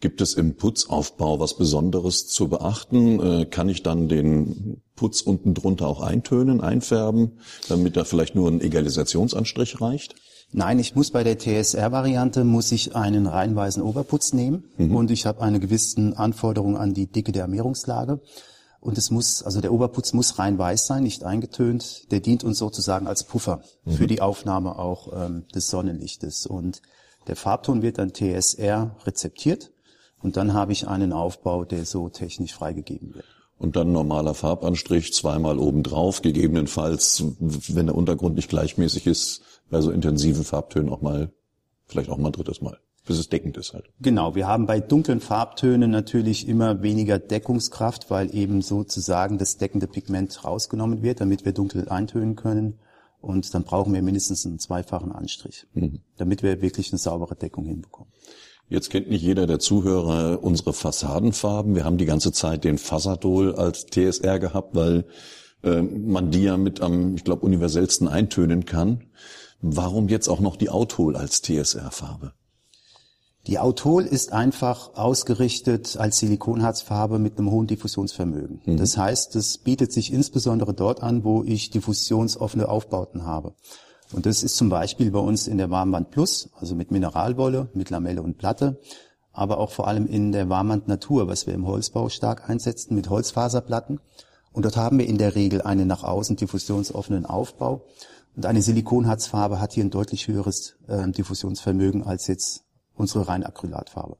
Gibt 0.00 0.20
es 0.20 0.34
im 0.34 0.56
Putzaufbau 0.56 1.40
was 1.40 1.56
Besonderes 1.56 2.26
zu 2.26 2.48
beachten? 2.48 3.20
Äh, 3.20 3.44
kann 3.46 3.68
ich 3.68 3.82
dann 3.82 4.08
den 4.08 4.82
Putz 4.96 5.22
unten 5.22 5.54
drunter 5.54 5.86
auch 5.86 6.00
eintönen, 6.00 6.60
einfärben, 6.60 7.38
damit 7.68 7.96
da 7.96 8.04
vielleicht 8.04 8.34
nur 8.34 8.50
ein 8.50 8.60
Egalisationsanstrich 8.60 9.80
reicht? 9.80 10.14
Nein, 10.52 10.78
ich 10.78 10.94
muss 10.94 11.10
bei 11.10 11.24
der 11.24 11.38
TSR-Variante 11.38 12.44
muss 12.44 12.70
ich 12.70 12.94
einen 12.94 13.26
rein 13.26 13.56
weißen 13.56 13.82
Oberputz 13.82 14.32
nehmen 14.32 14.64
mhm. 14.76 14.94
und 14.94 15.10
ich 15.10 15.26
habe 15.26 15.40
eine 15.42 15.58
gewisse 15.58 16.12
Anforderung 16.16 16.76
an 16.76 16.94
die 16.94 17.06
Dicke 17.06 17.32
der 17.32 17.44
Armierungslage. 17.44 18.20
Und 18.80 18.98
es 18.98 19.10
muss, 19.10 19.42
also 19.42 19.62
der 19.62 19.72
Oberputz 19.72 20.12
muss 20.12 20.38
rein 20.38 20.58
weiß 20.58 20.86
sein, 20.86 21.02
nicht 21.02 21.24
eingetönt. 21.24 22.12
Der 22.12 22.20
dient 22.20 22.44
uns 22.44 22.58
sozusagen 22.58 23.06
als 23.06 23.24
Puffer 23.24 23.62
mhm. 23.84 23.92
für 23.92 24.06
die 24.06 24.20
Aufnahme 24.20 24.78
auch 24.78 25.08
ähm, 25.12 25.44
des 25.54 25.70
Sonnenlichtes. 25.70 26.46
Und 26.46 26.82
der 27.26 27.36
Farbton 27.36 27.80
wird 27.80 27.96
dann 27.96 28.12
TSR 28.12 28.94
rezeptiert 29.06 29.72
und 30.24 30.38
dann 30.38 30.54
habe 30.54 30.72
ich 30.72 30.88
einen 30.88 31.12
Aufbau, 31.12 31.66
der 31.66 31.84
so 31.84 32.08
technisch 32.08 32.54
freigegeben 32.54 33.14
wird. 33.14 33.26
Und 33.58 33.76
dann 33.76 33.92
normaler 33.92 34.32
Farbanstrich, 34.32 35.12
zweimal 35.12 35.58
obendrauf, 35.58 36.22
gegebenenfalls, 36.22 37.22
wenn 37.38 37.86
der 37.86 37.94
Untergrund 37.94 38.34
nicht 38.34 38.48
gleichmäßig 38.48 39.06
ist, 39.06 39.42
bei 39.70 39.82
so 39.82 39.90
intensiven 39.90 40.42
Farbtönen 40.42 40.88
auch 40.88 41.02
mal, 41.02 41.30
vielleicht 41.86 42.08
auch 42.08 42.16
mal 42.16 42.28
ein 42.28 42.32
drittes 42.32 42.62
Mal, 42.62 42.78
bis 43.06 43.18
es 43.18 43.28
deckend 43.28 43.58
ist 43.58 43.74
halt. 43.74 43.90
Genau, 44.00 44.34
wir 44.34 44.48
haben 44.48 44.64
bei 44.64 44.80
dunklen 44.80 45.20
Farbtönen 45.20 45.90
natürlich 45.90 46.48
immer 46.48 46.80
weniger 46.80 47.18
Deckungskraft, 47.18 48.10
weil 48.10 48.34
eben 48.34 48.62
sozusagen 48.62 49.36
das 49.36 49.58
deckende 49.58 49.86
Pigment 49.86 50.42
rausgenommen 50.42 51.02
wird, 51.02 51.20
damit 51.20 51.44
wir 51.44 51.52
dunkel 51.52 51.90
eintönen 51.90 52.34
können. 52.34 52.78
Und 53.20 53.54
dann 53.54 53.64
brauchen 53.64 53.92
wir 53.92 54.00
mindestens 54.00 54.46
einen 54.46 54.58
zweifachen 54.58 55.12
Anstrich, 55.12 55.66
mhm. 55.74 56.00
damit 56.16 56.42
wir 56.42 56.62
wirklich 56.62 56.92
eine 56.92 56.98
saubere 56.98 57.36
Deckung 57.36 57.66
hinbekommen. 57.66 58.10
Jetzt 58.68 58.90
kennt 58.90 59.10
nicht 59.10 59.22
jeder 59.22 59.46
der 59.46 59.58
Zuhörer 59.58 60.42
unsere 60.42 60.72
Fassadenfarben. 60.72 61.74
Wir 61.74 61.84
haben 61.84 61.98
die 61.98 62.06
ganze 62.06 62.32
Zeit 62.32 62.64
den 62.64 62.78
Fasadol 62.78 63.54
als 63.54 63.86
TSR 63.86 64.38
gehabt, 64.38 64.74
weil 64.74 65.04
äh, 65.62 65.82
man 65.82 66.30
die 66.30 66.44
ja 66.44 66.56
mit 66.56 66.80
am, 66.80 67.14
ich 67.14 67.24
glaube, 67.24 67.44
universellsten 67.44 68.08
eintönen 68.08 68.64
kann. 68.64 69.04
Warum 69.60 70.08
jetzt 70.08 70.28
auch 70.28 70.40
noch 70.40 70.56
die 70.56 70.70
Authol 70.70 71.16
als 71.16 71.42
TSR-Farbe? 71.42 72.32
Die 73.46 73.58
Authol 73.58 74.04
ist 74.04 74.32
einfach 74.32 74.94
ausgerichtet 74.94 75.98
als 75.98 76.18
Silikonharzfarbe 76.18 77.18
mit 77.18 77.38
einem 77.38 77.50
hohen 77.50 77.66
Diffusionsvermögen. 77.66 78.62
Mhm. 78.64 78.76
Das 78.78 78.96
heißt, 78.96 79.36
es 79.36 79.58
bietet 79.58 79.92
sich 79.92 80.12
insbesondere 80.12 80.72
dort 80.72 81.02
an, 81.02 81.24
wo 81.24 81.44
ich 81.44 81.68
diffusionsoffene 81.68 82.68
Aufbauten 82.68 83.24
habe. 83.24 83.54
Und 84.12 84.26
das 84.26 84.42
ist 84.42 84.56
zum 84.56 84.68
Beispiel 84.68 85.10
bei 85.10 85.18
uns 85.18 85.48
in 85.48 85.58
der 85.58 85.70
Warmwand 85.70 86.10
Plus, 86.10 86.50
also 86.58 86.74
mit 86.74 86.90
Mineralwolle, 86.90 87.68
mit 87.74 87.90
Lamelle 87.90 88.22
und 88.22 88.38
Platte, 88.38 88.80
aber 89.32 89.58
auch 89.58 89.72
vor 89.72 89.88
allem 89.88 90.06
in 90.06 90.32
der 90.32 90.48
Warmwand 90.48 90.86
Natur, 90.88 91.26
was 91.26 91.46
wir 91.46 91.54
im 91.54 91.66
Holzbau 91.66 92.08
stark 92.08 92.48
einsetzen, 92.48 92.94
mit 92.94 93.10
Holzfaserplatten. 93.10 94.00
Und 94.52 94.64
dort 94.64 94.76
haben 94.76 94.98
wir 94.98 95.06
in 95.06 95.18
der 95.18 95.34
Regel 95.34 95.62
einen 95.62 95.88
nach 95.88 96.04
außen 96.04 96.36
diffusionsoffenen 96.36 97.26
Aufbau. 97.26 97.84
Und 98.36 98.46
eine 98.46 98.62
Silikonharzfarbe 98.62 99.60
hat 99.60 99.72
hier 99.72 99.84
ein 99.84 99.90
deutlich 99.90 100.28
höheres 100.28 100.76
äh, 100.86 101.10
Diffusionsvermögen 101.10 102.04
als 102.04 102.28
jetzt 102.28 102.64
unsere 102.94 103.26
rein 103.26 103.44
Acrylatfarbe. 103.44 104.16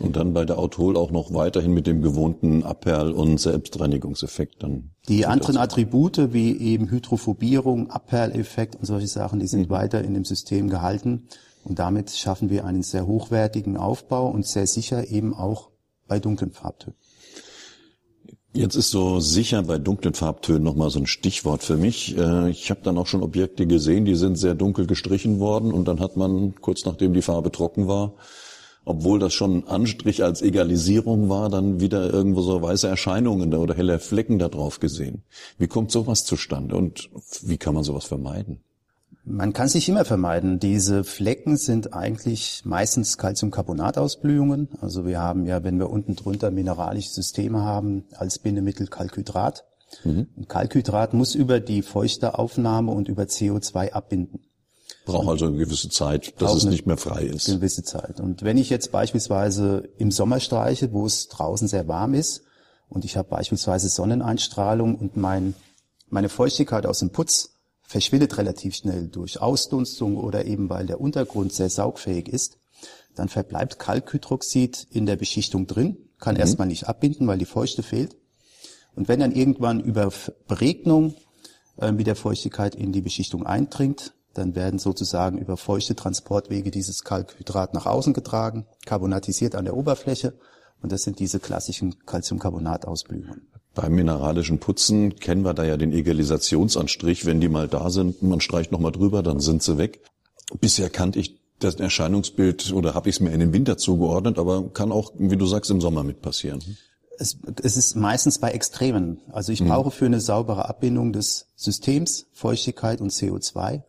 Und 0.00 0.16
dann 0.16 0.32
bei 0.32 0.46
der 0.46 0.58
Authol 0.58 0.96
auch 0.96 1.10
noch 1.10 1.34
weiterhin 1.34 1.72
mit 1.72 1.86
dem 1.86 2.00
gewohnten 2.00 2.62
Abperl- 2.62 3.12
und 3.12 3.38
Selbstreinigungseffekt 3.38 4.62
dann. 4.62 4.92
Die 5.08 5.26
anderen 5.26 5.58
Attribute 5.58 6.32
wie 6.32 6.56
eben 6.56 6.90
Hydrophobierung, 6.90 7.90
Abperleffekt 7.90 8.76
und 8.76 8.86
solche 8.86 9.08
Sachen, 9.08 9.40
die 9.40 9.46
sind 9.46 9.68
mhm. 9.68 9.70
weiter 9.70 10.02
in 10.02 10.14
dem 10.14 10.24
System 10.24 10.70
gehalten. 10.70 11.28
Und 11.64 11.78
damit 11.78 12.10
schaffen 12.10 12.48
wir 12.48 12.64
einen 12.64 12.82
sehr 12.82 13.06
hochwertigen 13.06 13.76
Aufbau 13.76 14.28
und 14.28 14.46
sehr 14.46 14.66
sicher 14.66 15.10
eben 15.10 15.34
auch 15.34 15.68
bei 16.08 16.18
dunklen 16.18 16.52
Farbtönen. 16.52 16.96
Jetzt 18.52 18.74
ist 18.74 18.90
so 18.90 19.20
sicher 19.20 19.62
bei 19.62 19.78
dunklen 19.78 20.14
Farbtönen 20.14 20.64
nochmal 20.64 20.90
so 20.90 20.98
ein 20.98 21.06
Stichwort 21.06 21.62
für 21.62 21.76
mich. 21.76 22.16
Äh, 22.16 22.50
ich 22.50 22.70
habe 22.70 22.80
dann 22.82 22.98
auch 22.98 23.06
schon 23.06 23.22
Objekte 23.22 23.66
gesehen, 23.66 24.04
die 24.04 24.16
sind 24.16 24.36
sehr 24.36 24.54
dunkel 24.54 24.86
gestrichen 24.86 25.38
worden 25.38 25.72
und 25.72 25.86
dann 25.86 26.00
hat 26.00 26.16
man 26.16 26.54
kurz 26.60 26.84
nachdem 26.84 27.12
die 27.12 27.22
Farbe 27.22 27.52
trocken 27.52 27.86
war, 27.86 28.14
obwohl 28.84 29.18
das 29.18 29.32
schon 29.32 29.58
ein 29.58 29.68
Anstrich 29.68 30.24
als 30.24 30.42
Egalisierung 30.42 31.28
war, 31.28 31.48
dann 31.50 31.80
wieder 31.80 32.12
irgendwo 32.12 32.42
so 32.42 32.62
weiße 32.62 32.88
Erscheinungen 32.88 33.54
oder 33.54 33.74
helle 33.74 33.98
Flecken 33.98 34.38
da 34.38 34.48
drauf 34.48 34.80
gesehen. 34.80 35.22
Wie 35.58 35.68
kommt 35.68 35.90
sowas 35.90 36.24
zustande 36.24 36.76
und 36.76 37.10
wie 37.42 37.58
kann 37.58 37.74
man 37.74 37.84
sowas 37.84 38.04
vermeiden? 38.04 38.60
Man 39.24 39.52
kann 39.52 39.68
sich 39.68 39.88
immer 39.88 40.04
vermeiden. 40.04 40.58
Diese 40.58 41.04
Flecken 41.04 41.56
sind 41.56 41.92
eigentlich 41.92 42.62
meistens 42.64 43.18
Calciumcarbonatausblühungen. 43.18 44.68
Also 44.80 45.06
wir 45.06 45.20
haben 45.20 45.46
ja, 45.46 45.62
wenn 45.62 45.78
wir 45.78 45.90
unten 45.90 46.16
drunter 46.16 46.50
mineralische 46.50 47.10
Systeme 47.10 47.62
haben, 47.62 48.04
als 48.16 48.38
Bindemittel 48.38 48.86
Kalkhydrat. 48.86 49.64
Mhm. 50.04 50.26
Kalkhydrat 50.48 51.12
muss 51.14 51.34
über 51.34 51.60
die 51.60 51.82
feuchte 51.82 52.38
Aufnahme 52.38 52.92
und 52.92 53.08
über 53.08 53.24
CO2 53.24 53.92
abbinden. 53.92 54.40
Braucht 55.06 55.28
also 55.28 55.46
eine 55.46 55.56
gewisse 55.56 55.88
Zeit, 55.88 56.40
dass 56.40 56.54
es 56.54 56.64
nicht 56.64 56.86
mehr 56.86 56.96
frei 56.96 57.24
ist. 57.24 57.48
Eine 57.48 57.58
gewisse 57.58 57.82
Zeit. 57.82 58.20
Und 58.20 58.42
wenn 58.42 58.58
ich 58.58 58.70
jetzt 58.70 58.92
beispielsweise 58.92 59.88
im 59.98 60.10
Sommer 60.10 60.40
streiche, 60.40 60.92
wo 60.92 61.06
es 61.06 61.28
draußen 61.28 61.68
sehr 61.68 61.88
warm 61.88 62.14
ist 62.14 62.42
und 62.88 63.04
ich 63.04 63.16
habe 63.16 63.28
beispielsweise 63.28 63.88
Sonneneinstrahlung 63.88 64.96
und 64.96 65.16
mein, 65.16 65.54
meine 66.08 66.28
Feuchtigkeit 66.28 66.86
aus 66.86 66.98
dem 66.98 67.10
Putz 67.10 67.54
verschwindet 67.82 68.38
relativ 68.38 68.76
schnell 68.76 69.08
durch 69.08 69.40
Ausdunstung 69.40 70.16
oder 70.16 70.44
eben 70.44 70.70
weil 70.70 70.86
der 70.86 71.00
Untergrund 71.00 71.52
sehr 71.52 71.70
saugfähig 71.70 72.28
ist, 72.28 72.58
dann 73.16 73.28
verbleibt 73.28 73.78
Kalkhydroxid 73.78 74.86
in 74.90 75.06
der 75.06 75.16
Beschichtung 75.16 75.66
drin, 75.66 75.96
kann 76.18 76.34
mhm. 76.34 76.40
erstmal 76.40 76.68
nicht 76.68 76.86
abbinden, 76.88 77.26
weil 77.26 77.38
die 77.38 77.46
Feuchte 77.46 77.82
fehlt. 77.82 78.16
Und 78.94 79.08
wenn 79.08 79.20
dann 79.20 79.32
irgendwann 79.32 79.80
über 79.80 80.12
Beregnung 80.46 81.14
äh, 81.78 81.90
mit 81.92 82.06
der 82.06 82.16
Feuchtigkeit 82.16 82.74
in 82.74 82.92
die 82.92 83.02
Beschichtung 83.02 83.46
eindringt, 83.46 84.14
dann 84.34 84.54
werden 84.54 84.78
sozusagen 84.78 85.38
über 85.38 85.56
feuchte 85.56 85.94
Transportwege 85.94 86.70
dieses 86.70 87.04
Kalkhydrat 87.04 87.74
nach 87.74 87.86
außen 87.86 88.12
getragen, 88.12 88.66
carbonatisiert 88.86 89.54
an 89.54 89.64
der 89.64 89.76
Oberfläche. 89.76 90.34
Und 90.82 90.92
das 90.92 91.02
sind 91.02 91.18
diese 91.18 91.40
klassischen 91.40 91.96
Calciumcarbonatausblühungen. 92.06 93.48
Beim 93.74 93.94
mineralischen 93.94 94.58
Putzen 94.58 95.16
kennen 95.16 95.44
wir 95.44 95.54
da 95.54 95.64
ja 95.64 95.76
den 95.76 95.92
Egalisationsanstrich. 95.92 97.26
Wenn 97.26 97.40
die 97.40 97.48
mal 97.48 97.68
da 97.68 97.90
sind, 97.90 98.22
man 98.22 98.40
streicht 98.40 98.72
nochmal 98.72 98.92
drüber, 98.92 99.22
dann 99.22 99.40
sind 99.40 99.62
sie 99.62 99.78
weg. 99.78 100.00
Bisher 100.60 100.90
kannte 100.90 101.18
ich 101.18 101.38
das 101.60 101.74
Erscheinungsbild 101.76 102.72
oder 102.72 102.94
habe 102.94 103.08
ich 103.10 103.16
es 103.16 103.20
mir 103.20 103.30
in 103.30 103.40
den 103.40 103.52
Winter 103.52 103.76
zugeordnet, 103.76 104.38
aber 104.38 104.70
kann 104.70 104.90
auch, 104.90 105.12
wie 105.18 105.36
du 105.36 105.46
sagst, 105.46 105.70
im 105.70 105.80
Sommer 105.80 106.02
mit 106.02 106.22
passieren. 106.22 106.60
Es, 107.18 107.36
es 107.62 107.76
ist 107.76 107.96
meistens 107.96 108.38
bei 108.38 108.50
Extremen. 108.52 109.20
Also 109.30 109.52
ich 109.52 109.60
mhm. 109.60 109.68
brauche 109.68 109.90
für 109.90 110.06
eine 110.06 110.20
saubere 110.20 110.68
Abbindung 110.68 111.12
des 111.12 111.48
Systems 111.54 112.26
Feuchtigkeit 112.32 113.00
und 113.02 113.12
CO2 113.12 113.82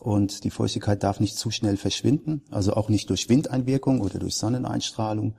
und 0.00 0.44
die 0.44 0.50
Feuchtigkeit 0.50 1.02
darf 1.02 1.20
nicht 1.20 1.36
zu 1.36 1.50
schnell 1.50 1.76
verschwinden, 1.76 2.42
also 2.50 2.72
auch 2.72 2.88
nicht 2.88 3.10
durch 3.10 3.28
Windeinwirkung 3.28 4.00
oder 4.00 4.18
durch 4.18 4.34
Sonneneinstrahlung. 4.34 5.36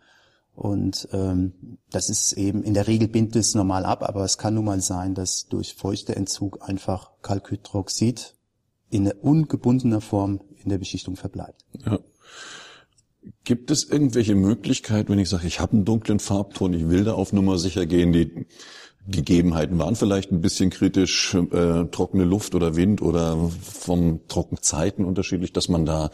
Und 0.53 1.07
ähm, 1.13 1.79
das 1.89 2.09
ist 2.09 2.33
eben, 2.33 2.61
in 2.63 2.75
der 2.75 2.87
Regel 2.87 3.07
bindet 3.07 3.37
es 3.37 3.55
normal 3.55 3.85
ab, 3.85 4.03
aber 4.03 4.23
es 4.23 4.37
kann 4.37 4.53
nun 4.53 4.65
mal 4.65 4.79
sein, 4.79 5.15
dass 5.15 5.47
durch 5.47 5.73
Feuchteentzug 5.73 6.59
einfach 6.61 7.11
Kalkhydroxid 7.23 8.35
in 8.91 9.11
ungebundener 9.11 10.01
Form 10.01 10.41
in 10.63 10.69
der 10.69 10.77
Beschichtung 10.77 11.15
verbleibt. 11.15 11.65
Ja. 11.83 11.99
Gibt 13.43 13.71
es 13.71 13.83
irgendwelche 13.85 14.35
Möglichkeiten, 14.35 15.11
wenn 15.11 15.19
ich 15.19 15.29
sage, 15.29 15.47
ich 15.47 15.59
habe 15.59 15.73
einen 15.73 15.85
dunklen 15.85 16.19
Farbton, 16.19 16.73
ich 16.73 16.89
will 16.89 17.03
da 17.03 17.13
auf 17.13 17.33
Nummer 17.33 17.57
sicher 17.57 17.87
gehen, 17.87 18.13
die 18.13 18.45
Gegebenheiten 19.07 19.79
waren 19.79 19.95
vielleicht 19.95 20.31
ein 20.31 20.41
bisschen 20.41 20.69
kritisch, 20.69 21.33
äh, 21.33 21.85
trockene 21.85 22.23
Luft 22.23 22.53
oder 22.55 22.75
Wind 22.75 23.01
oder 23.01 23.37
vom 23.61 24.27
Trockenzeiten 24.27 25.05
unterschiedlich, 25.05 25.53
dass 25.53 25.69
man 25.69 25.85
da 25.85 26.11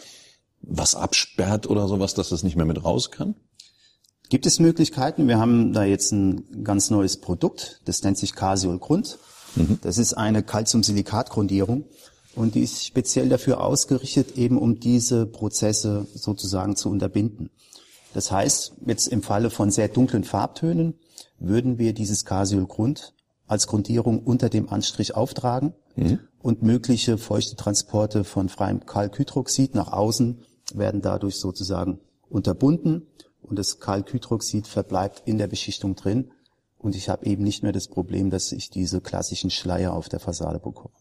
was 0.61 0.95
absperrt 0.95 1.67
oder 1.67 1.87
sowas, 1.87 2.13
dass 2.13 2.29
das 2.29 2.43
nicht 2.43 2.55
mehr 2.55 2.65
mit 2.65 2.83
raus 2.83 3.11
kann? 3.11 3.35
Gibt 4.29 4.45
es 4.45 4.59
Möglichkeiten? 4.59 5.27
Wir 5.27 5.39
haben 5.39 5.73
da 5.73 5.83
jetzt 5.83 6.11
ein 6.11 6.63
ganz 6.63 6.89
neues 6.89 7.17
Produkt, 7.17 7.81
das 7.85 8.03
nennt 8.03 8.17
sich 8.17 8.33
Casiol 8.33 8.77
Grund. 8.79 9.17
Mhm. 9.55 9.79
Das 9.81 9.97
ist 9.97 10.13
eine 10.13 10.43
Calciumsilikatgrundierung 10.43 11.85
und 12.35 12.55
die 12.55 12.61
ist 12.61 12.85
speziell 12.85 13.29
dafür 13.29 13.61
ausgerichtet, 13.61 14.37
eben 14.37 14.57
um 14.57 14.79
diese 14.79 15.25
Prozesse 15.25 16.07
sozusagen 16.13 16.75
zu 16.75 16.89
unterbinden. 16.89 17.49
Das 18.13 18.31
heißt, 18.31 18.73
jetzt 18.85 19.07
im 19.07 19.21
Falle 19.21 19.49
von 19.49 19.71
sehr 19.71 19.87
dunklen 19.87 20.23
Farbtönen 20.23 20.95
würden 21.39 21.77
wir 21.77 21.93
dieses 21.93 22.25
Casiolgrund 22.25 23.13
als 23.47 23.67
Grundierung 23.67 24.23
unter 24.23 24.49
dem 24.49 24.69
Anstrich 24.69 25.15
auftragen 25.15 25.73
mhm. 25.95 26.19
und 26.39 26.61
mögliche 26.61 27.17
feuchte 27.17 27.55
Transporte 27.55 28.23
von 28.23 28.49
freiem 28.49 28.85
Kalkhydroxid 28.85 29.75
nach 29.75 29.91
außen 29.91 30.39
werden 30.73 31.01
dadurch 31.01 31.37
sozusagen 31.37 31.99
unterbunden 32.29 33.07
und 33.41 33.57
das 33.57 33.79
Kalkhydroxid 33.79 34.67
verbleibt 34.67 35.23
in 35.25 35.37
der 35.37 35.47
Beschichtung 35.47 35.95
drin 35.95 36.31
und 36.77 36.95
ich 36.95 37.09
habe 37.09 37.25
eben 37.25 37.43
nicht 37.43 37.63
mehr 37.63 37.71
das 37.71 37.87
Problem, 37.87 38.29
dass 38.29 38.51
ich 38.51 38.69
diese 38.69 39.01
klassischen 39.01 39.49
Schleier 39.49 39.93
auf 39.93 40.09
der 40.09 40.19
Fassade 40.19 40.59
bekomme. 40.59 40.93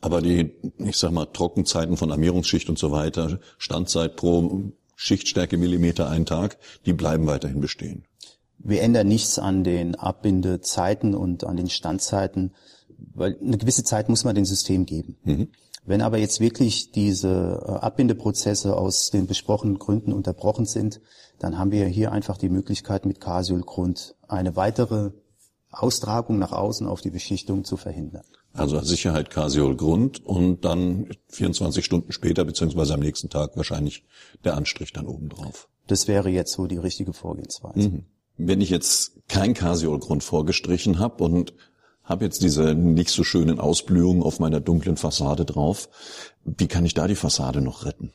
Aber 0.00 0.22
die, 0.22 0.52
ich 0.78 0.96
sag 0.96 1.12
mal, 1.12 1.26
Trockenzeiten 1.26 1.96
von 1.96 2.12
Armierungsschicht 2.12 2.68
und 2.68 2.78
so 2.78 2.92
weiter, 2.92 3.40
Standzeit 3.58 4.16
pro 4.16 4.72
Schichtstärke 4.94 5.56
Millimeter 5.56 6.08
ein 6.08 6.26
Tag, 6.26 6.58
die 6.86 6.92
bleiben 6.92 7.26
weiterhin 7.26 7.60
bestehen. 7.60 8.04
Wir 8.58 8.82
ändern 8.82 9.08
nichts 9.08 9.38
an 9.38 9.64
den 9.64 9.94
Abbindezeiten 9.94 11.14
und 11.14 11.44
an 11.44 11.56
den 11.56 11.70
Standzeiten, 11.70 12.54
weil 13.14 13.38
eine 13.40 13.58
gewisse 13.58 13.84
Zeit 13.84 14.08
muss 14.08 14.24
man 14.24 14.34
dem 14.34 14.44
System 14.44 14.84
geben. 14.84 15.16
Mhm. 15.24 15.48
Wenn 15.88 16.02
aber 16.02 16.18
jetzt 16.18 16.40
wirklich 16.40 16.92
diese 16.92 17.62
äh, 17.64 17.70
Abbindeprozesse 17.70 18.76
aus 18.76 19.10
den 19.10 19.26
besprochenen 19.26 19.78
Gründen 19.78 20.12
unterbrochen 20.12 20.66
sind, 20.66 21.00
dann 21.38 21.58
haben 21.58 21.70
wir 21.70 21.86
hier 21.86 22.12
einfach 22.12 22.36
die 22.36 22.50
Möglichkeit, 22.50 23.06
mit 23.06 23.20
Casiolgrund 23.20 24.14
eine 24.26 24.54
weitere 24.54 25.12
Austragung 25.70 26.38
nach 26.38 26.52
außen 26.52 26.86
auf 26.86 27.00
die 27.00 27.10
Beschichtung 27.10 27.64
zu 27.64 27.76
verhindern. 27.76 28.24
Also 28.52 28.80
Sicherheit 28.80 29.30
Casiolgrund 29.30 30.24
und 30.26 30.64
dann 30.64 31.08
24 31.28 31.84
Stunden 31.84 32.12
später 32.12 32.44
beziehungsweise 32.44 32.94
am 32.94 33.00
nächsten 33.00 33.30
Tag 33.30 33.56
wahrscheinlich 33.56 34.04
der 34.44 34.56
Anstrich 34.56 34.92
dann 34.92 35.06
oben 35.06 35.28
drauf. 35.28 35.68
Das 35.86 36.08
wäre 36.08 36.28
jetzt 36.28 36.52
so 36.52 36.66
die 36.66 36.78
richtige 36.78 37.12
Vorgehensweise. 37.12 37.88
Mhm. 37.88 38.04
Wenn 38.38 38.60
ich 38.60 38.70
jetzt 38.70 39.12
kein 39.28 39.52
Casiolgrund 39.52 40.24
vorgestrichen 40.24 40.98
habe 40.98 41.22
und 41.24 41.52
habe 42.02 42.24
jetzt 42.24 42.42
diese 42.42 42.74
nicht 42.74 43.10
so 43.10 43.22
schönen 43.22 43.60
Ausblühungen 43.60 44.22
auf 44.22 44.40
meiner 44.40 44.60
dunklen 44.60 44.96
Fassade 44.96 45.44
drauf, 45.44 45.90
wie 46.44 46.66
kann 46.66 46.86
ich 46.86 46.94
da 46.94 47.06
die 47.06 47.16
Fassade 47.16 47.60
noch 47.60 47.84
retten? 47.84 48.12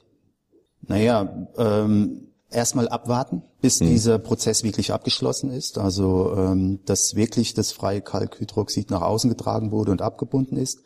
Naja, 0.82 1.48
ähm, 1.58 2.28
erstmal 2.50 2.88
abwarten, 2.88 3.44
bis 3.62 3.80
hm. 3.80 3.88
dieser 3.88 4.18
Prozess 4.18 4.64
wirklich 4.64 4.92
abgeschlossen 4.92 5.52
ist. 5.52 5.78
Also 5.78 6.34
ähm, 6.36 6.80
dass 6.86 7.16
wirklich 7.16 7.54
das 7.54 7.72
freie 7.72 8.02
Kalkhydroxid 8.02 8.90
nach 8.90 9.02
außen 9.02 9.30
getragen 9.30 9.72
wurde 9.72 9.92
und 9.92 10.02
abgebunden 10.02 10.58
ist. 10.58 10.82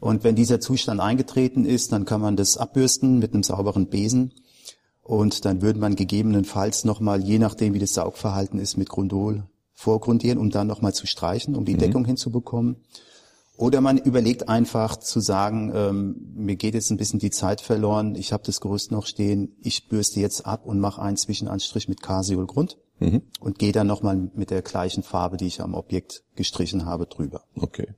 Und 0.00 0.24
wenn 0.24 0.34
dieser 0.34 0.60
Zustand 0.60 1.00
eingetreten 1.00 1.64
ist, 1.64 1.92
dann 1.92 2.04
kann 2.04 2.20
man 2.20 2.36
das 2.36 2.56
abbürsten 2.56 3.20
mit 3.20 3.34
einem 3.34 3.44
sauberen 3.44 3.86
Besen. 3.86 4.34
Und 5.02 5.44
dann 5.44 5.62
würde 5.62 5.80
man 5.80 5.96
gegebenenfalls 5.96 6.84
nochmal, 6.84 7.22
je 7.22 7.38
nachdem 7.38 7.74
wie 7.74 7.80
das 7.80 7.94
Saugverhalten 7.94 8.58
ist, 8.58 8.76
mit 8.76 8.88
Grundol 8.88 9.44
vorgrundieren, 9.74 10.38
um 10.38 10.50
dann 10.50 10.68
nochmal 10.68 10.94
zu 10.94 11.06
streichen, 11.06 11.56
um 11.56 11.64
die 11.64 11.74
mhm. 11.74 11.78
Deckung 11.78 12.04
hinzubekommen. 12.04 12.76
Oder 13.56 13.80
man 13.80 13.98
überlegt 13.98 14.48
einfach 14.48 14.96
zu 14.96 15.20
sagen, 15.20 15.72
ähm, 15.74 16.32
mir 16.34 16.56
geht 16.56 16.74
jetzt 16.74 16.90
ein 16.90 16.96
bisschen 16.96 17.18
die 17.18 17.30
Zeit 17.30 17.60
verloren, 17.60 18.14
ich 18.14 18.32
habe 18.32 18.42
das 18.44 18.60
Gerüst 18.60 18.90
noch 18.90 19.06
stehen, 19.06 19.56
ich 19.60 19.88
bürste 19.88 20.20
jetzt 20.20 20.46
ab 20.46 20.64
und 20.64 20.80
mache 20.80 21.02
einen 21.02 21.16
Zwischenanstrich 21.16 21.88
mit 21.88 22.00
Casiolgrund 22.00 22.78
mhm. 22.98 23.22
und 23.40 23.58
gehe 23.58 23.72
dann 23.72 23.86
nochmal 23.86 24.30
mit 24.34 24.50
der 24.50 24.62
gleichen 24.62 25.02
Farbe, 25.02 25.36
die 25.36 25.46
ich 25.46 25.60
am 25.60 25.74
Objekt 25.74 26.24
gestrichen 26.34 26.86
habe, 26.86 27.06
drüber. 27.06 27.42
Okay. 27.54 27.88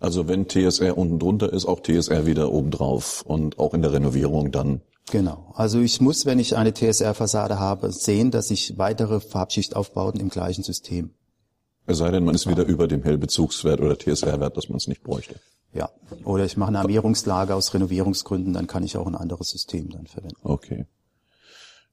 Also 0.00 0.28
wenn 0.28 0.48
TSR 0.48 0.96
unten 0.96 1.18
drunter 1.18 1.52
ist, 1.52 1.66
auch 1.66 1.80
TSR 1.80 2.24
wieder 2.24 2.52
oben 2.52 2.70
drauf 2.70 3.22
und 3.26 3.58
auch 3.58 3.74
in 3.74 3.82
der 3.82 3.92
Renovierung 3.92 4.52
dann. 4.52 4.82
Genau. 5.10 5.52
Also 5.54 5.80
ich 5.80 6.00
muss, 6.00 6.26
wenn 6.26 6.38
ich 6.38 6.56
eine 6.56 6.74
TSR-Fassade 6.74 7.58
habe, 7.60 7.92
sehen, 7.92 8.30
dass 8.30 8.50
ich 8.50 8.76
weitere 8.76 9.20
Farbschichtaufbauten 9.20 10.20
im 10.20 10.30
gleichen 10.30 10.64
System 10.64 11.14
es 11.86 11.98
sei 11.98 12.10
denn, 12.10 12.24
man 12.24 12.34
ist 12.34 12.48
wieder 12.48 12.64
über 12.64 12.88
dem 12.88 13.02
Hellbezugswert 13.02 13.80
oder 13.80 13.96
TSR-Wert, 13.96 14.56
dass 14.56 14.68
man 14.68 14.76
es 14.76 14.88
nicht 14.88 15.02
bräuchte. 15.02 15.36
Ja, 15.72 15.90
oder 16.24 16.44
ich 16.44 16.56
mache 16.56 16.68
eine 16.68 16.80
Armierungslage 16.80 17.54
aus 17.54 17.74
Renovierungsgründen, 17.74 18.52
dann 18.52 18.66
kann 18.66 18.82
ich 18.82 18.96
auch 18.96 19.06
ein 19.06 19.14
anderes 19.14 19.50
System 19.50 19.90
dann 19.90 20.06
verwenden. 20.06 20.36
Okay. 20.42 20.86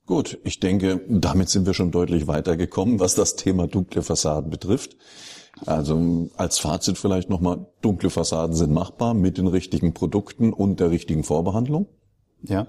Gut, 0.06 0.39
ich 0.43 0.60
denke, 0.60 1.02
damit 1.08 1.49
sind 1.49 1.65
wir 1.65 1.73
schon 1.73 1.91
deutlich 1.91 2.28
weitergekommen, 2.28 2.99
was 2.99 3.15
das 3.15 3.36
Thema 3.36 3.67
dunkle 3.67 4.02
Fassaden 4.02 4.49
betrifft. 4.49 4.97
Also 5.65 6.30
als 6.36 6.60
Fazit 6.60 6.97
vielleicht 6.97 7.30
nochmal, 7.30 7.67
dunkle 7.82 8.10
Fassaden 8.10 8.56
sind 8.56 8.71
machbar 8.71 9.13
mit 9.13 9.38
den 9.38 9.47
richtigen 9.47 9.93
Produkten 9.93 10.52
und 10.52 10.80
der 10.80 10.89
richtigen 10.89 11.23
Vorbehandlung. 11.23 11.88
Ja. 12.41 12.67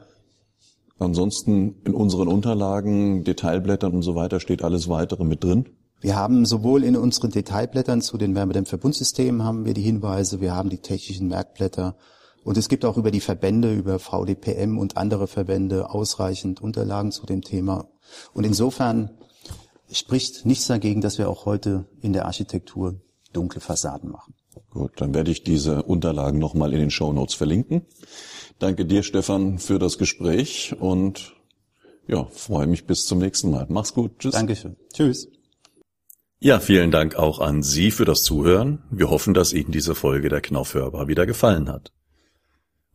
Ansonsten 1.05 1.77
in 1.85 1.95
unseren 1.95 2.29
Unterlagen, 2.29 3.25
Detailblättern 3.25 3.93
und 3.93 4.03
so 4.03 4.15
weiter 4.15 4.41
steht 4.41 4.63
alles 4.63 4.89
weitere 4.89 5.25
mit 5.25 5.45
drin. 5.45 5.69
Wir 6.01 6.17
haben 6.17 6.45
sowohl 6.45 6.85
in 6.85 6.97
unseren 6.97 7.31
Detailblättern 7.31 8.03
zu 8.03 8.19
den 8.19 8.35
Wärmedämmverbundsystemen 8.35 9.43
haben 9.43 9.65
wir 9.65 9.75
die 9.75 9.83
Hinweise, 9.83 10.41
wir 10.41 10.55
haben 10.55 10.69
die 10.69 10.79
technischen 10.79 11.29
Merkblätter 11.29 11.97
und 12.45 12.59
es 12.59 12.69
gibt 12.69 12.85
auch 12.85 12.99
über 12.99 13.11
die 13.11 13.21
Verbände, 13.21 13.73
über 13.73 13.99
VDPM 13.99 14.77
und 14.77 14.99
andere 14.99 15.27
Verbände 15.27 15.91
ausreichend 15.91 16.61
Unterlagen 16.61 17.11
zu 17.11 17.25
dem 17.25 17.41
Thema. 17.41 17.89
Und 18.35 18.45
insofern 18.45 19.11
spricht 19.91 20.45
nichts 20.45 20.67
dagegen, 20.67 21.01
dass 21.01 21.17
wir 21.17 21.31
auch 21.31 21.47
heute 21.47 21.87
in 22.03 22.13
der 22.13 22.27
Architektur 22.27 23.01
dunkle 23.33 23.63
Fassaden 23.63 24.11
machen. 24.11 24.35
Gut, 24.71 24.93
dann 24.97 25.15
werde 25.15 25.31
ich 25.31 25.43
diese 25.43 25.83
Unterlagen 25.85 26.39
nochmal 26.39 26.73
in 26.75 26.81
den 26.81 26.91
Show 26.91 27.13
Notes 27.13 27.35
verlinken. 27.35 27.87
Danke 28.59 28.87
dir, 28.87 29.03
Stefan, 29.03 29.59
für 29.59 29.79
das 29.79 29.99
Gespräch 29.99 30.75
und 30.79 31.35
ja, 32.07 32.25
freue 32.25 32.67
mich 32.67 32.87
bis 32.87 33.07
zum 33.07 33.19
nächsten 33.19 33.51
Mal. 33.51 33.67
Mach's 33.69 33.95
gut. 33.95 34.19
Tschüss. 34.19 34.33
Dankeschön. 34.33 34.77
Tschüss. 34.93 35.29
Ja, 36.41 36.61
vielen 36.61 36.91
Dank 36.91 37.17
auch 37.17 37.41
an 37.41 37.63
Sie 37.63 37.91
für 37.91 38.05
das 38.05 38.23
Zuhören. 38.23 38.83
Wir 38.91 39.09
hoffen, 39.09 39.33
dass 39.33 39.55
Ihnen 39.55 39.73
diese 39.73 39.95
Folge 39.95 40.29
der 40.29 40.43
Knaufhörbar 40.43 41.09
wieder 41.09 41.25
gefallen 41.25 41.71
hat. 41.71 41.93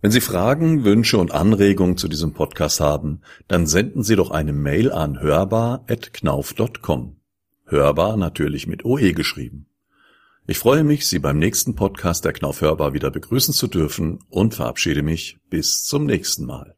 Wenn 0.02 0.12
Sie 0.12 0.22
Fragen, 0.22 0.86
Wünsche 0.86 1.18
und 1.18 1.32
Anregungen 1.32 1.98
zu 1.98 2.08
diesem 2.08 2.34
Podcast 2.34 2.80
haben, 2.80 3.22
dann 3.48 3.66
senden 3.66 4.04
Sie 4.04 4.16
doch 4.16 4.32
eine 4.32 4.54
Mail 4.54 4.92
an 4.92 5.20
hörbar.knauf.com. 5.20 7.18
Hörbar 7.66 8.18
natürlich 8.18 8.68
mit 8.68 8.86
OE 8.86 9.14
geschrieben. 9.14 9.69
Ich 10.50 10.58
freue 10.58 10.84
mich, 10.84 11.06
Sie 11.06 11.20
beim 11.20 11.38
nächsten 11.38 11.76
Podcast 11.76 12.26
der 12.26 12.34
Knauf 12.34 12.62
Hörbar 12.62 12.92
wieder 12.94 13.12
begrüßen 13.12 13.54
zu 13.54 13.68
dürfen 13.68 14.18
und 14.32 14.56
verabschiede 14.56 15.04
mich 15.04 15.38
bis 15.52 15.86
zum 15.86 16.08
nächsten 16.08 16.48
Mal. 16.48 16.76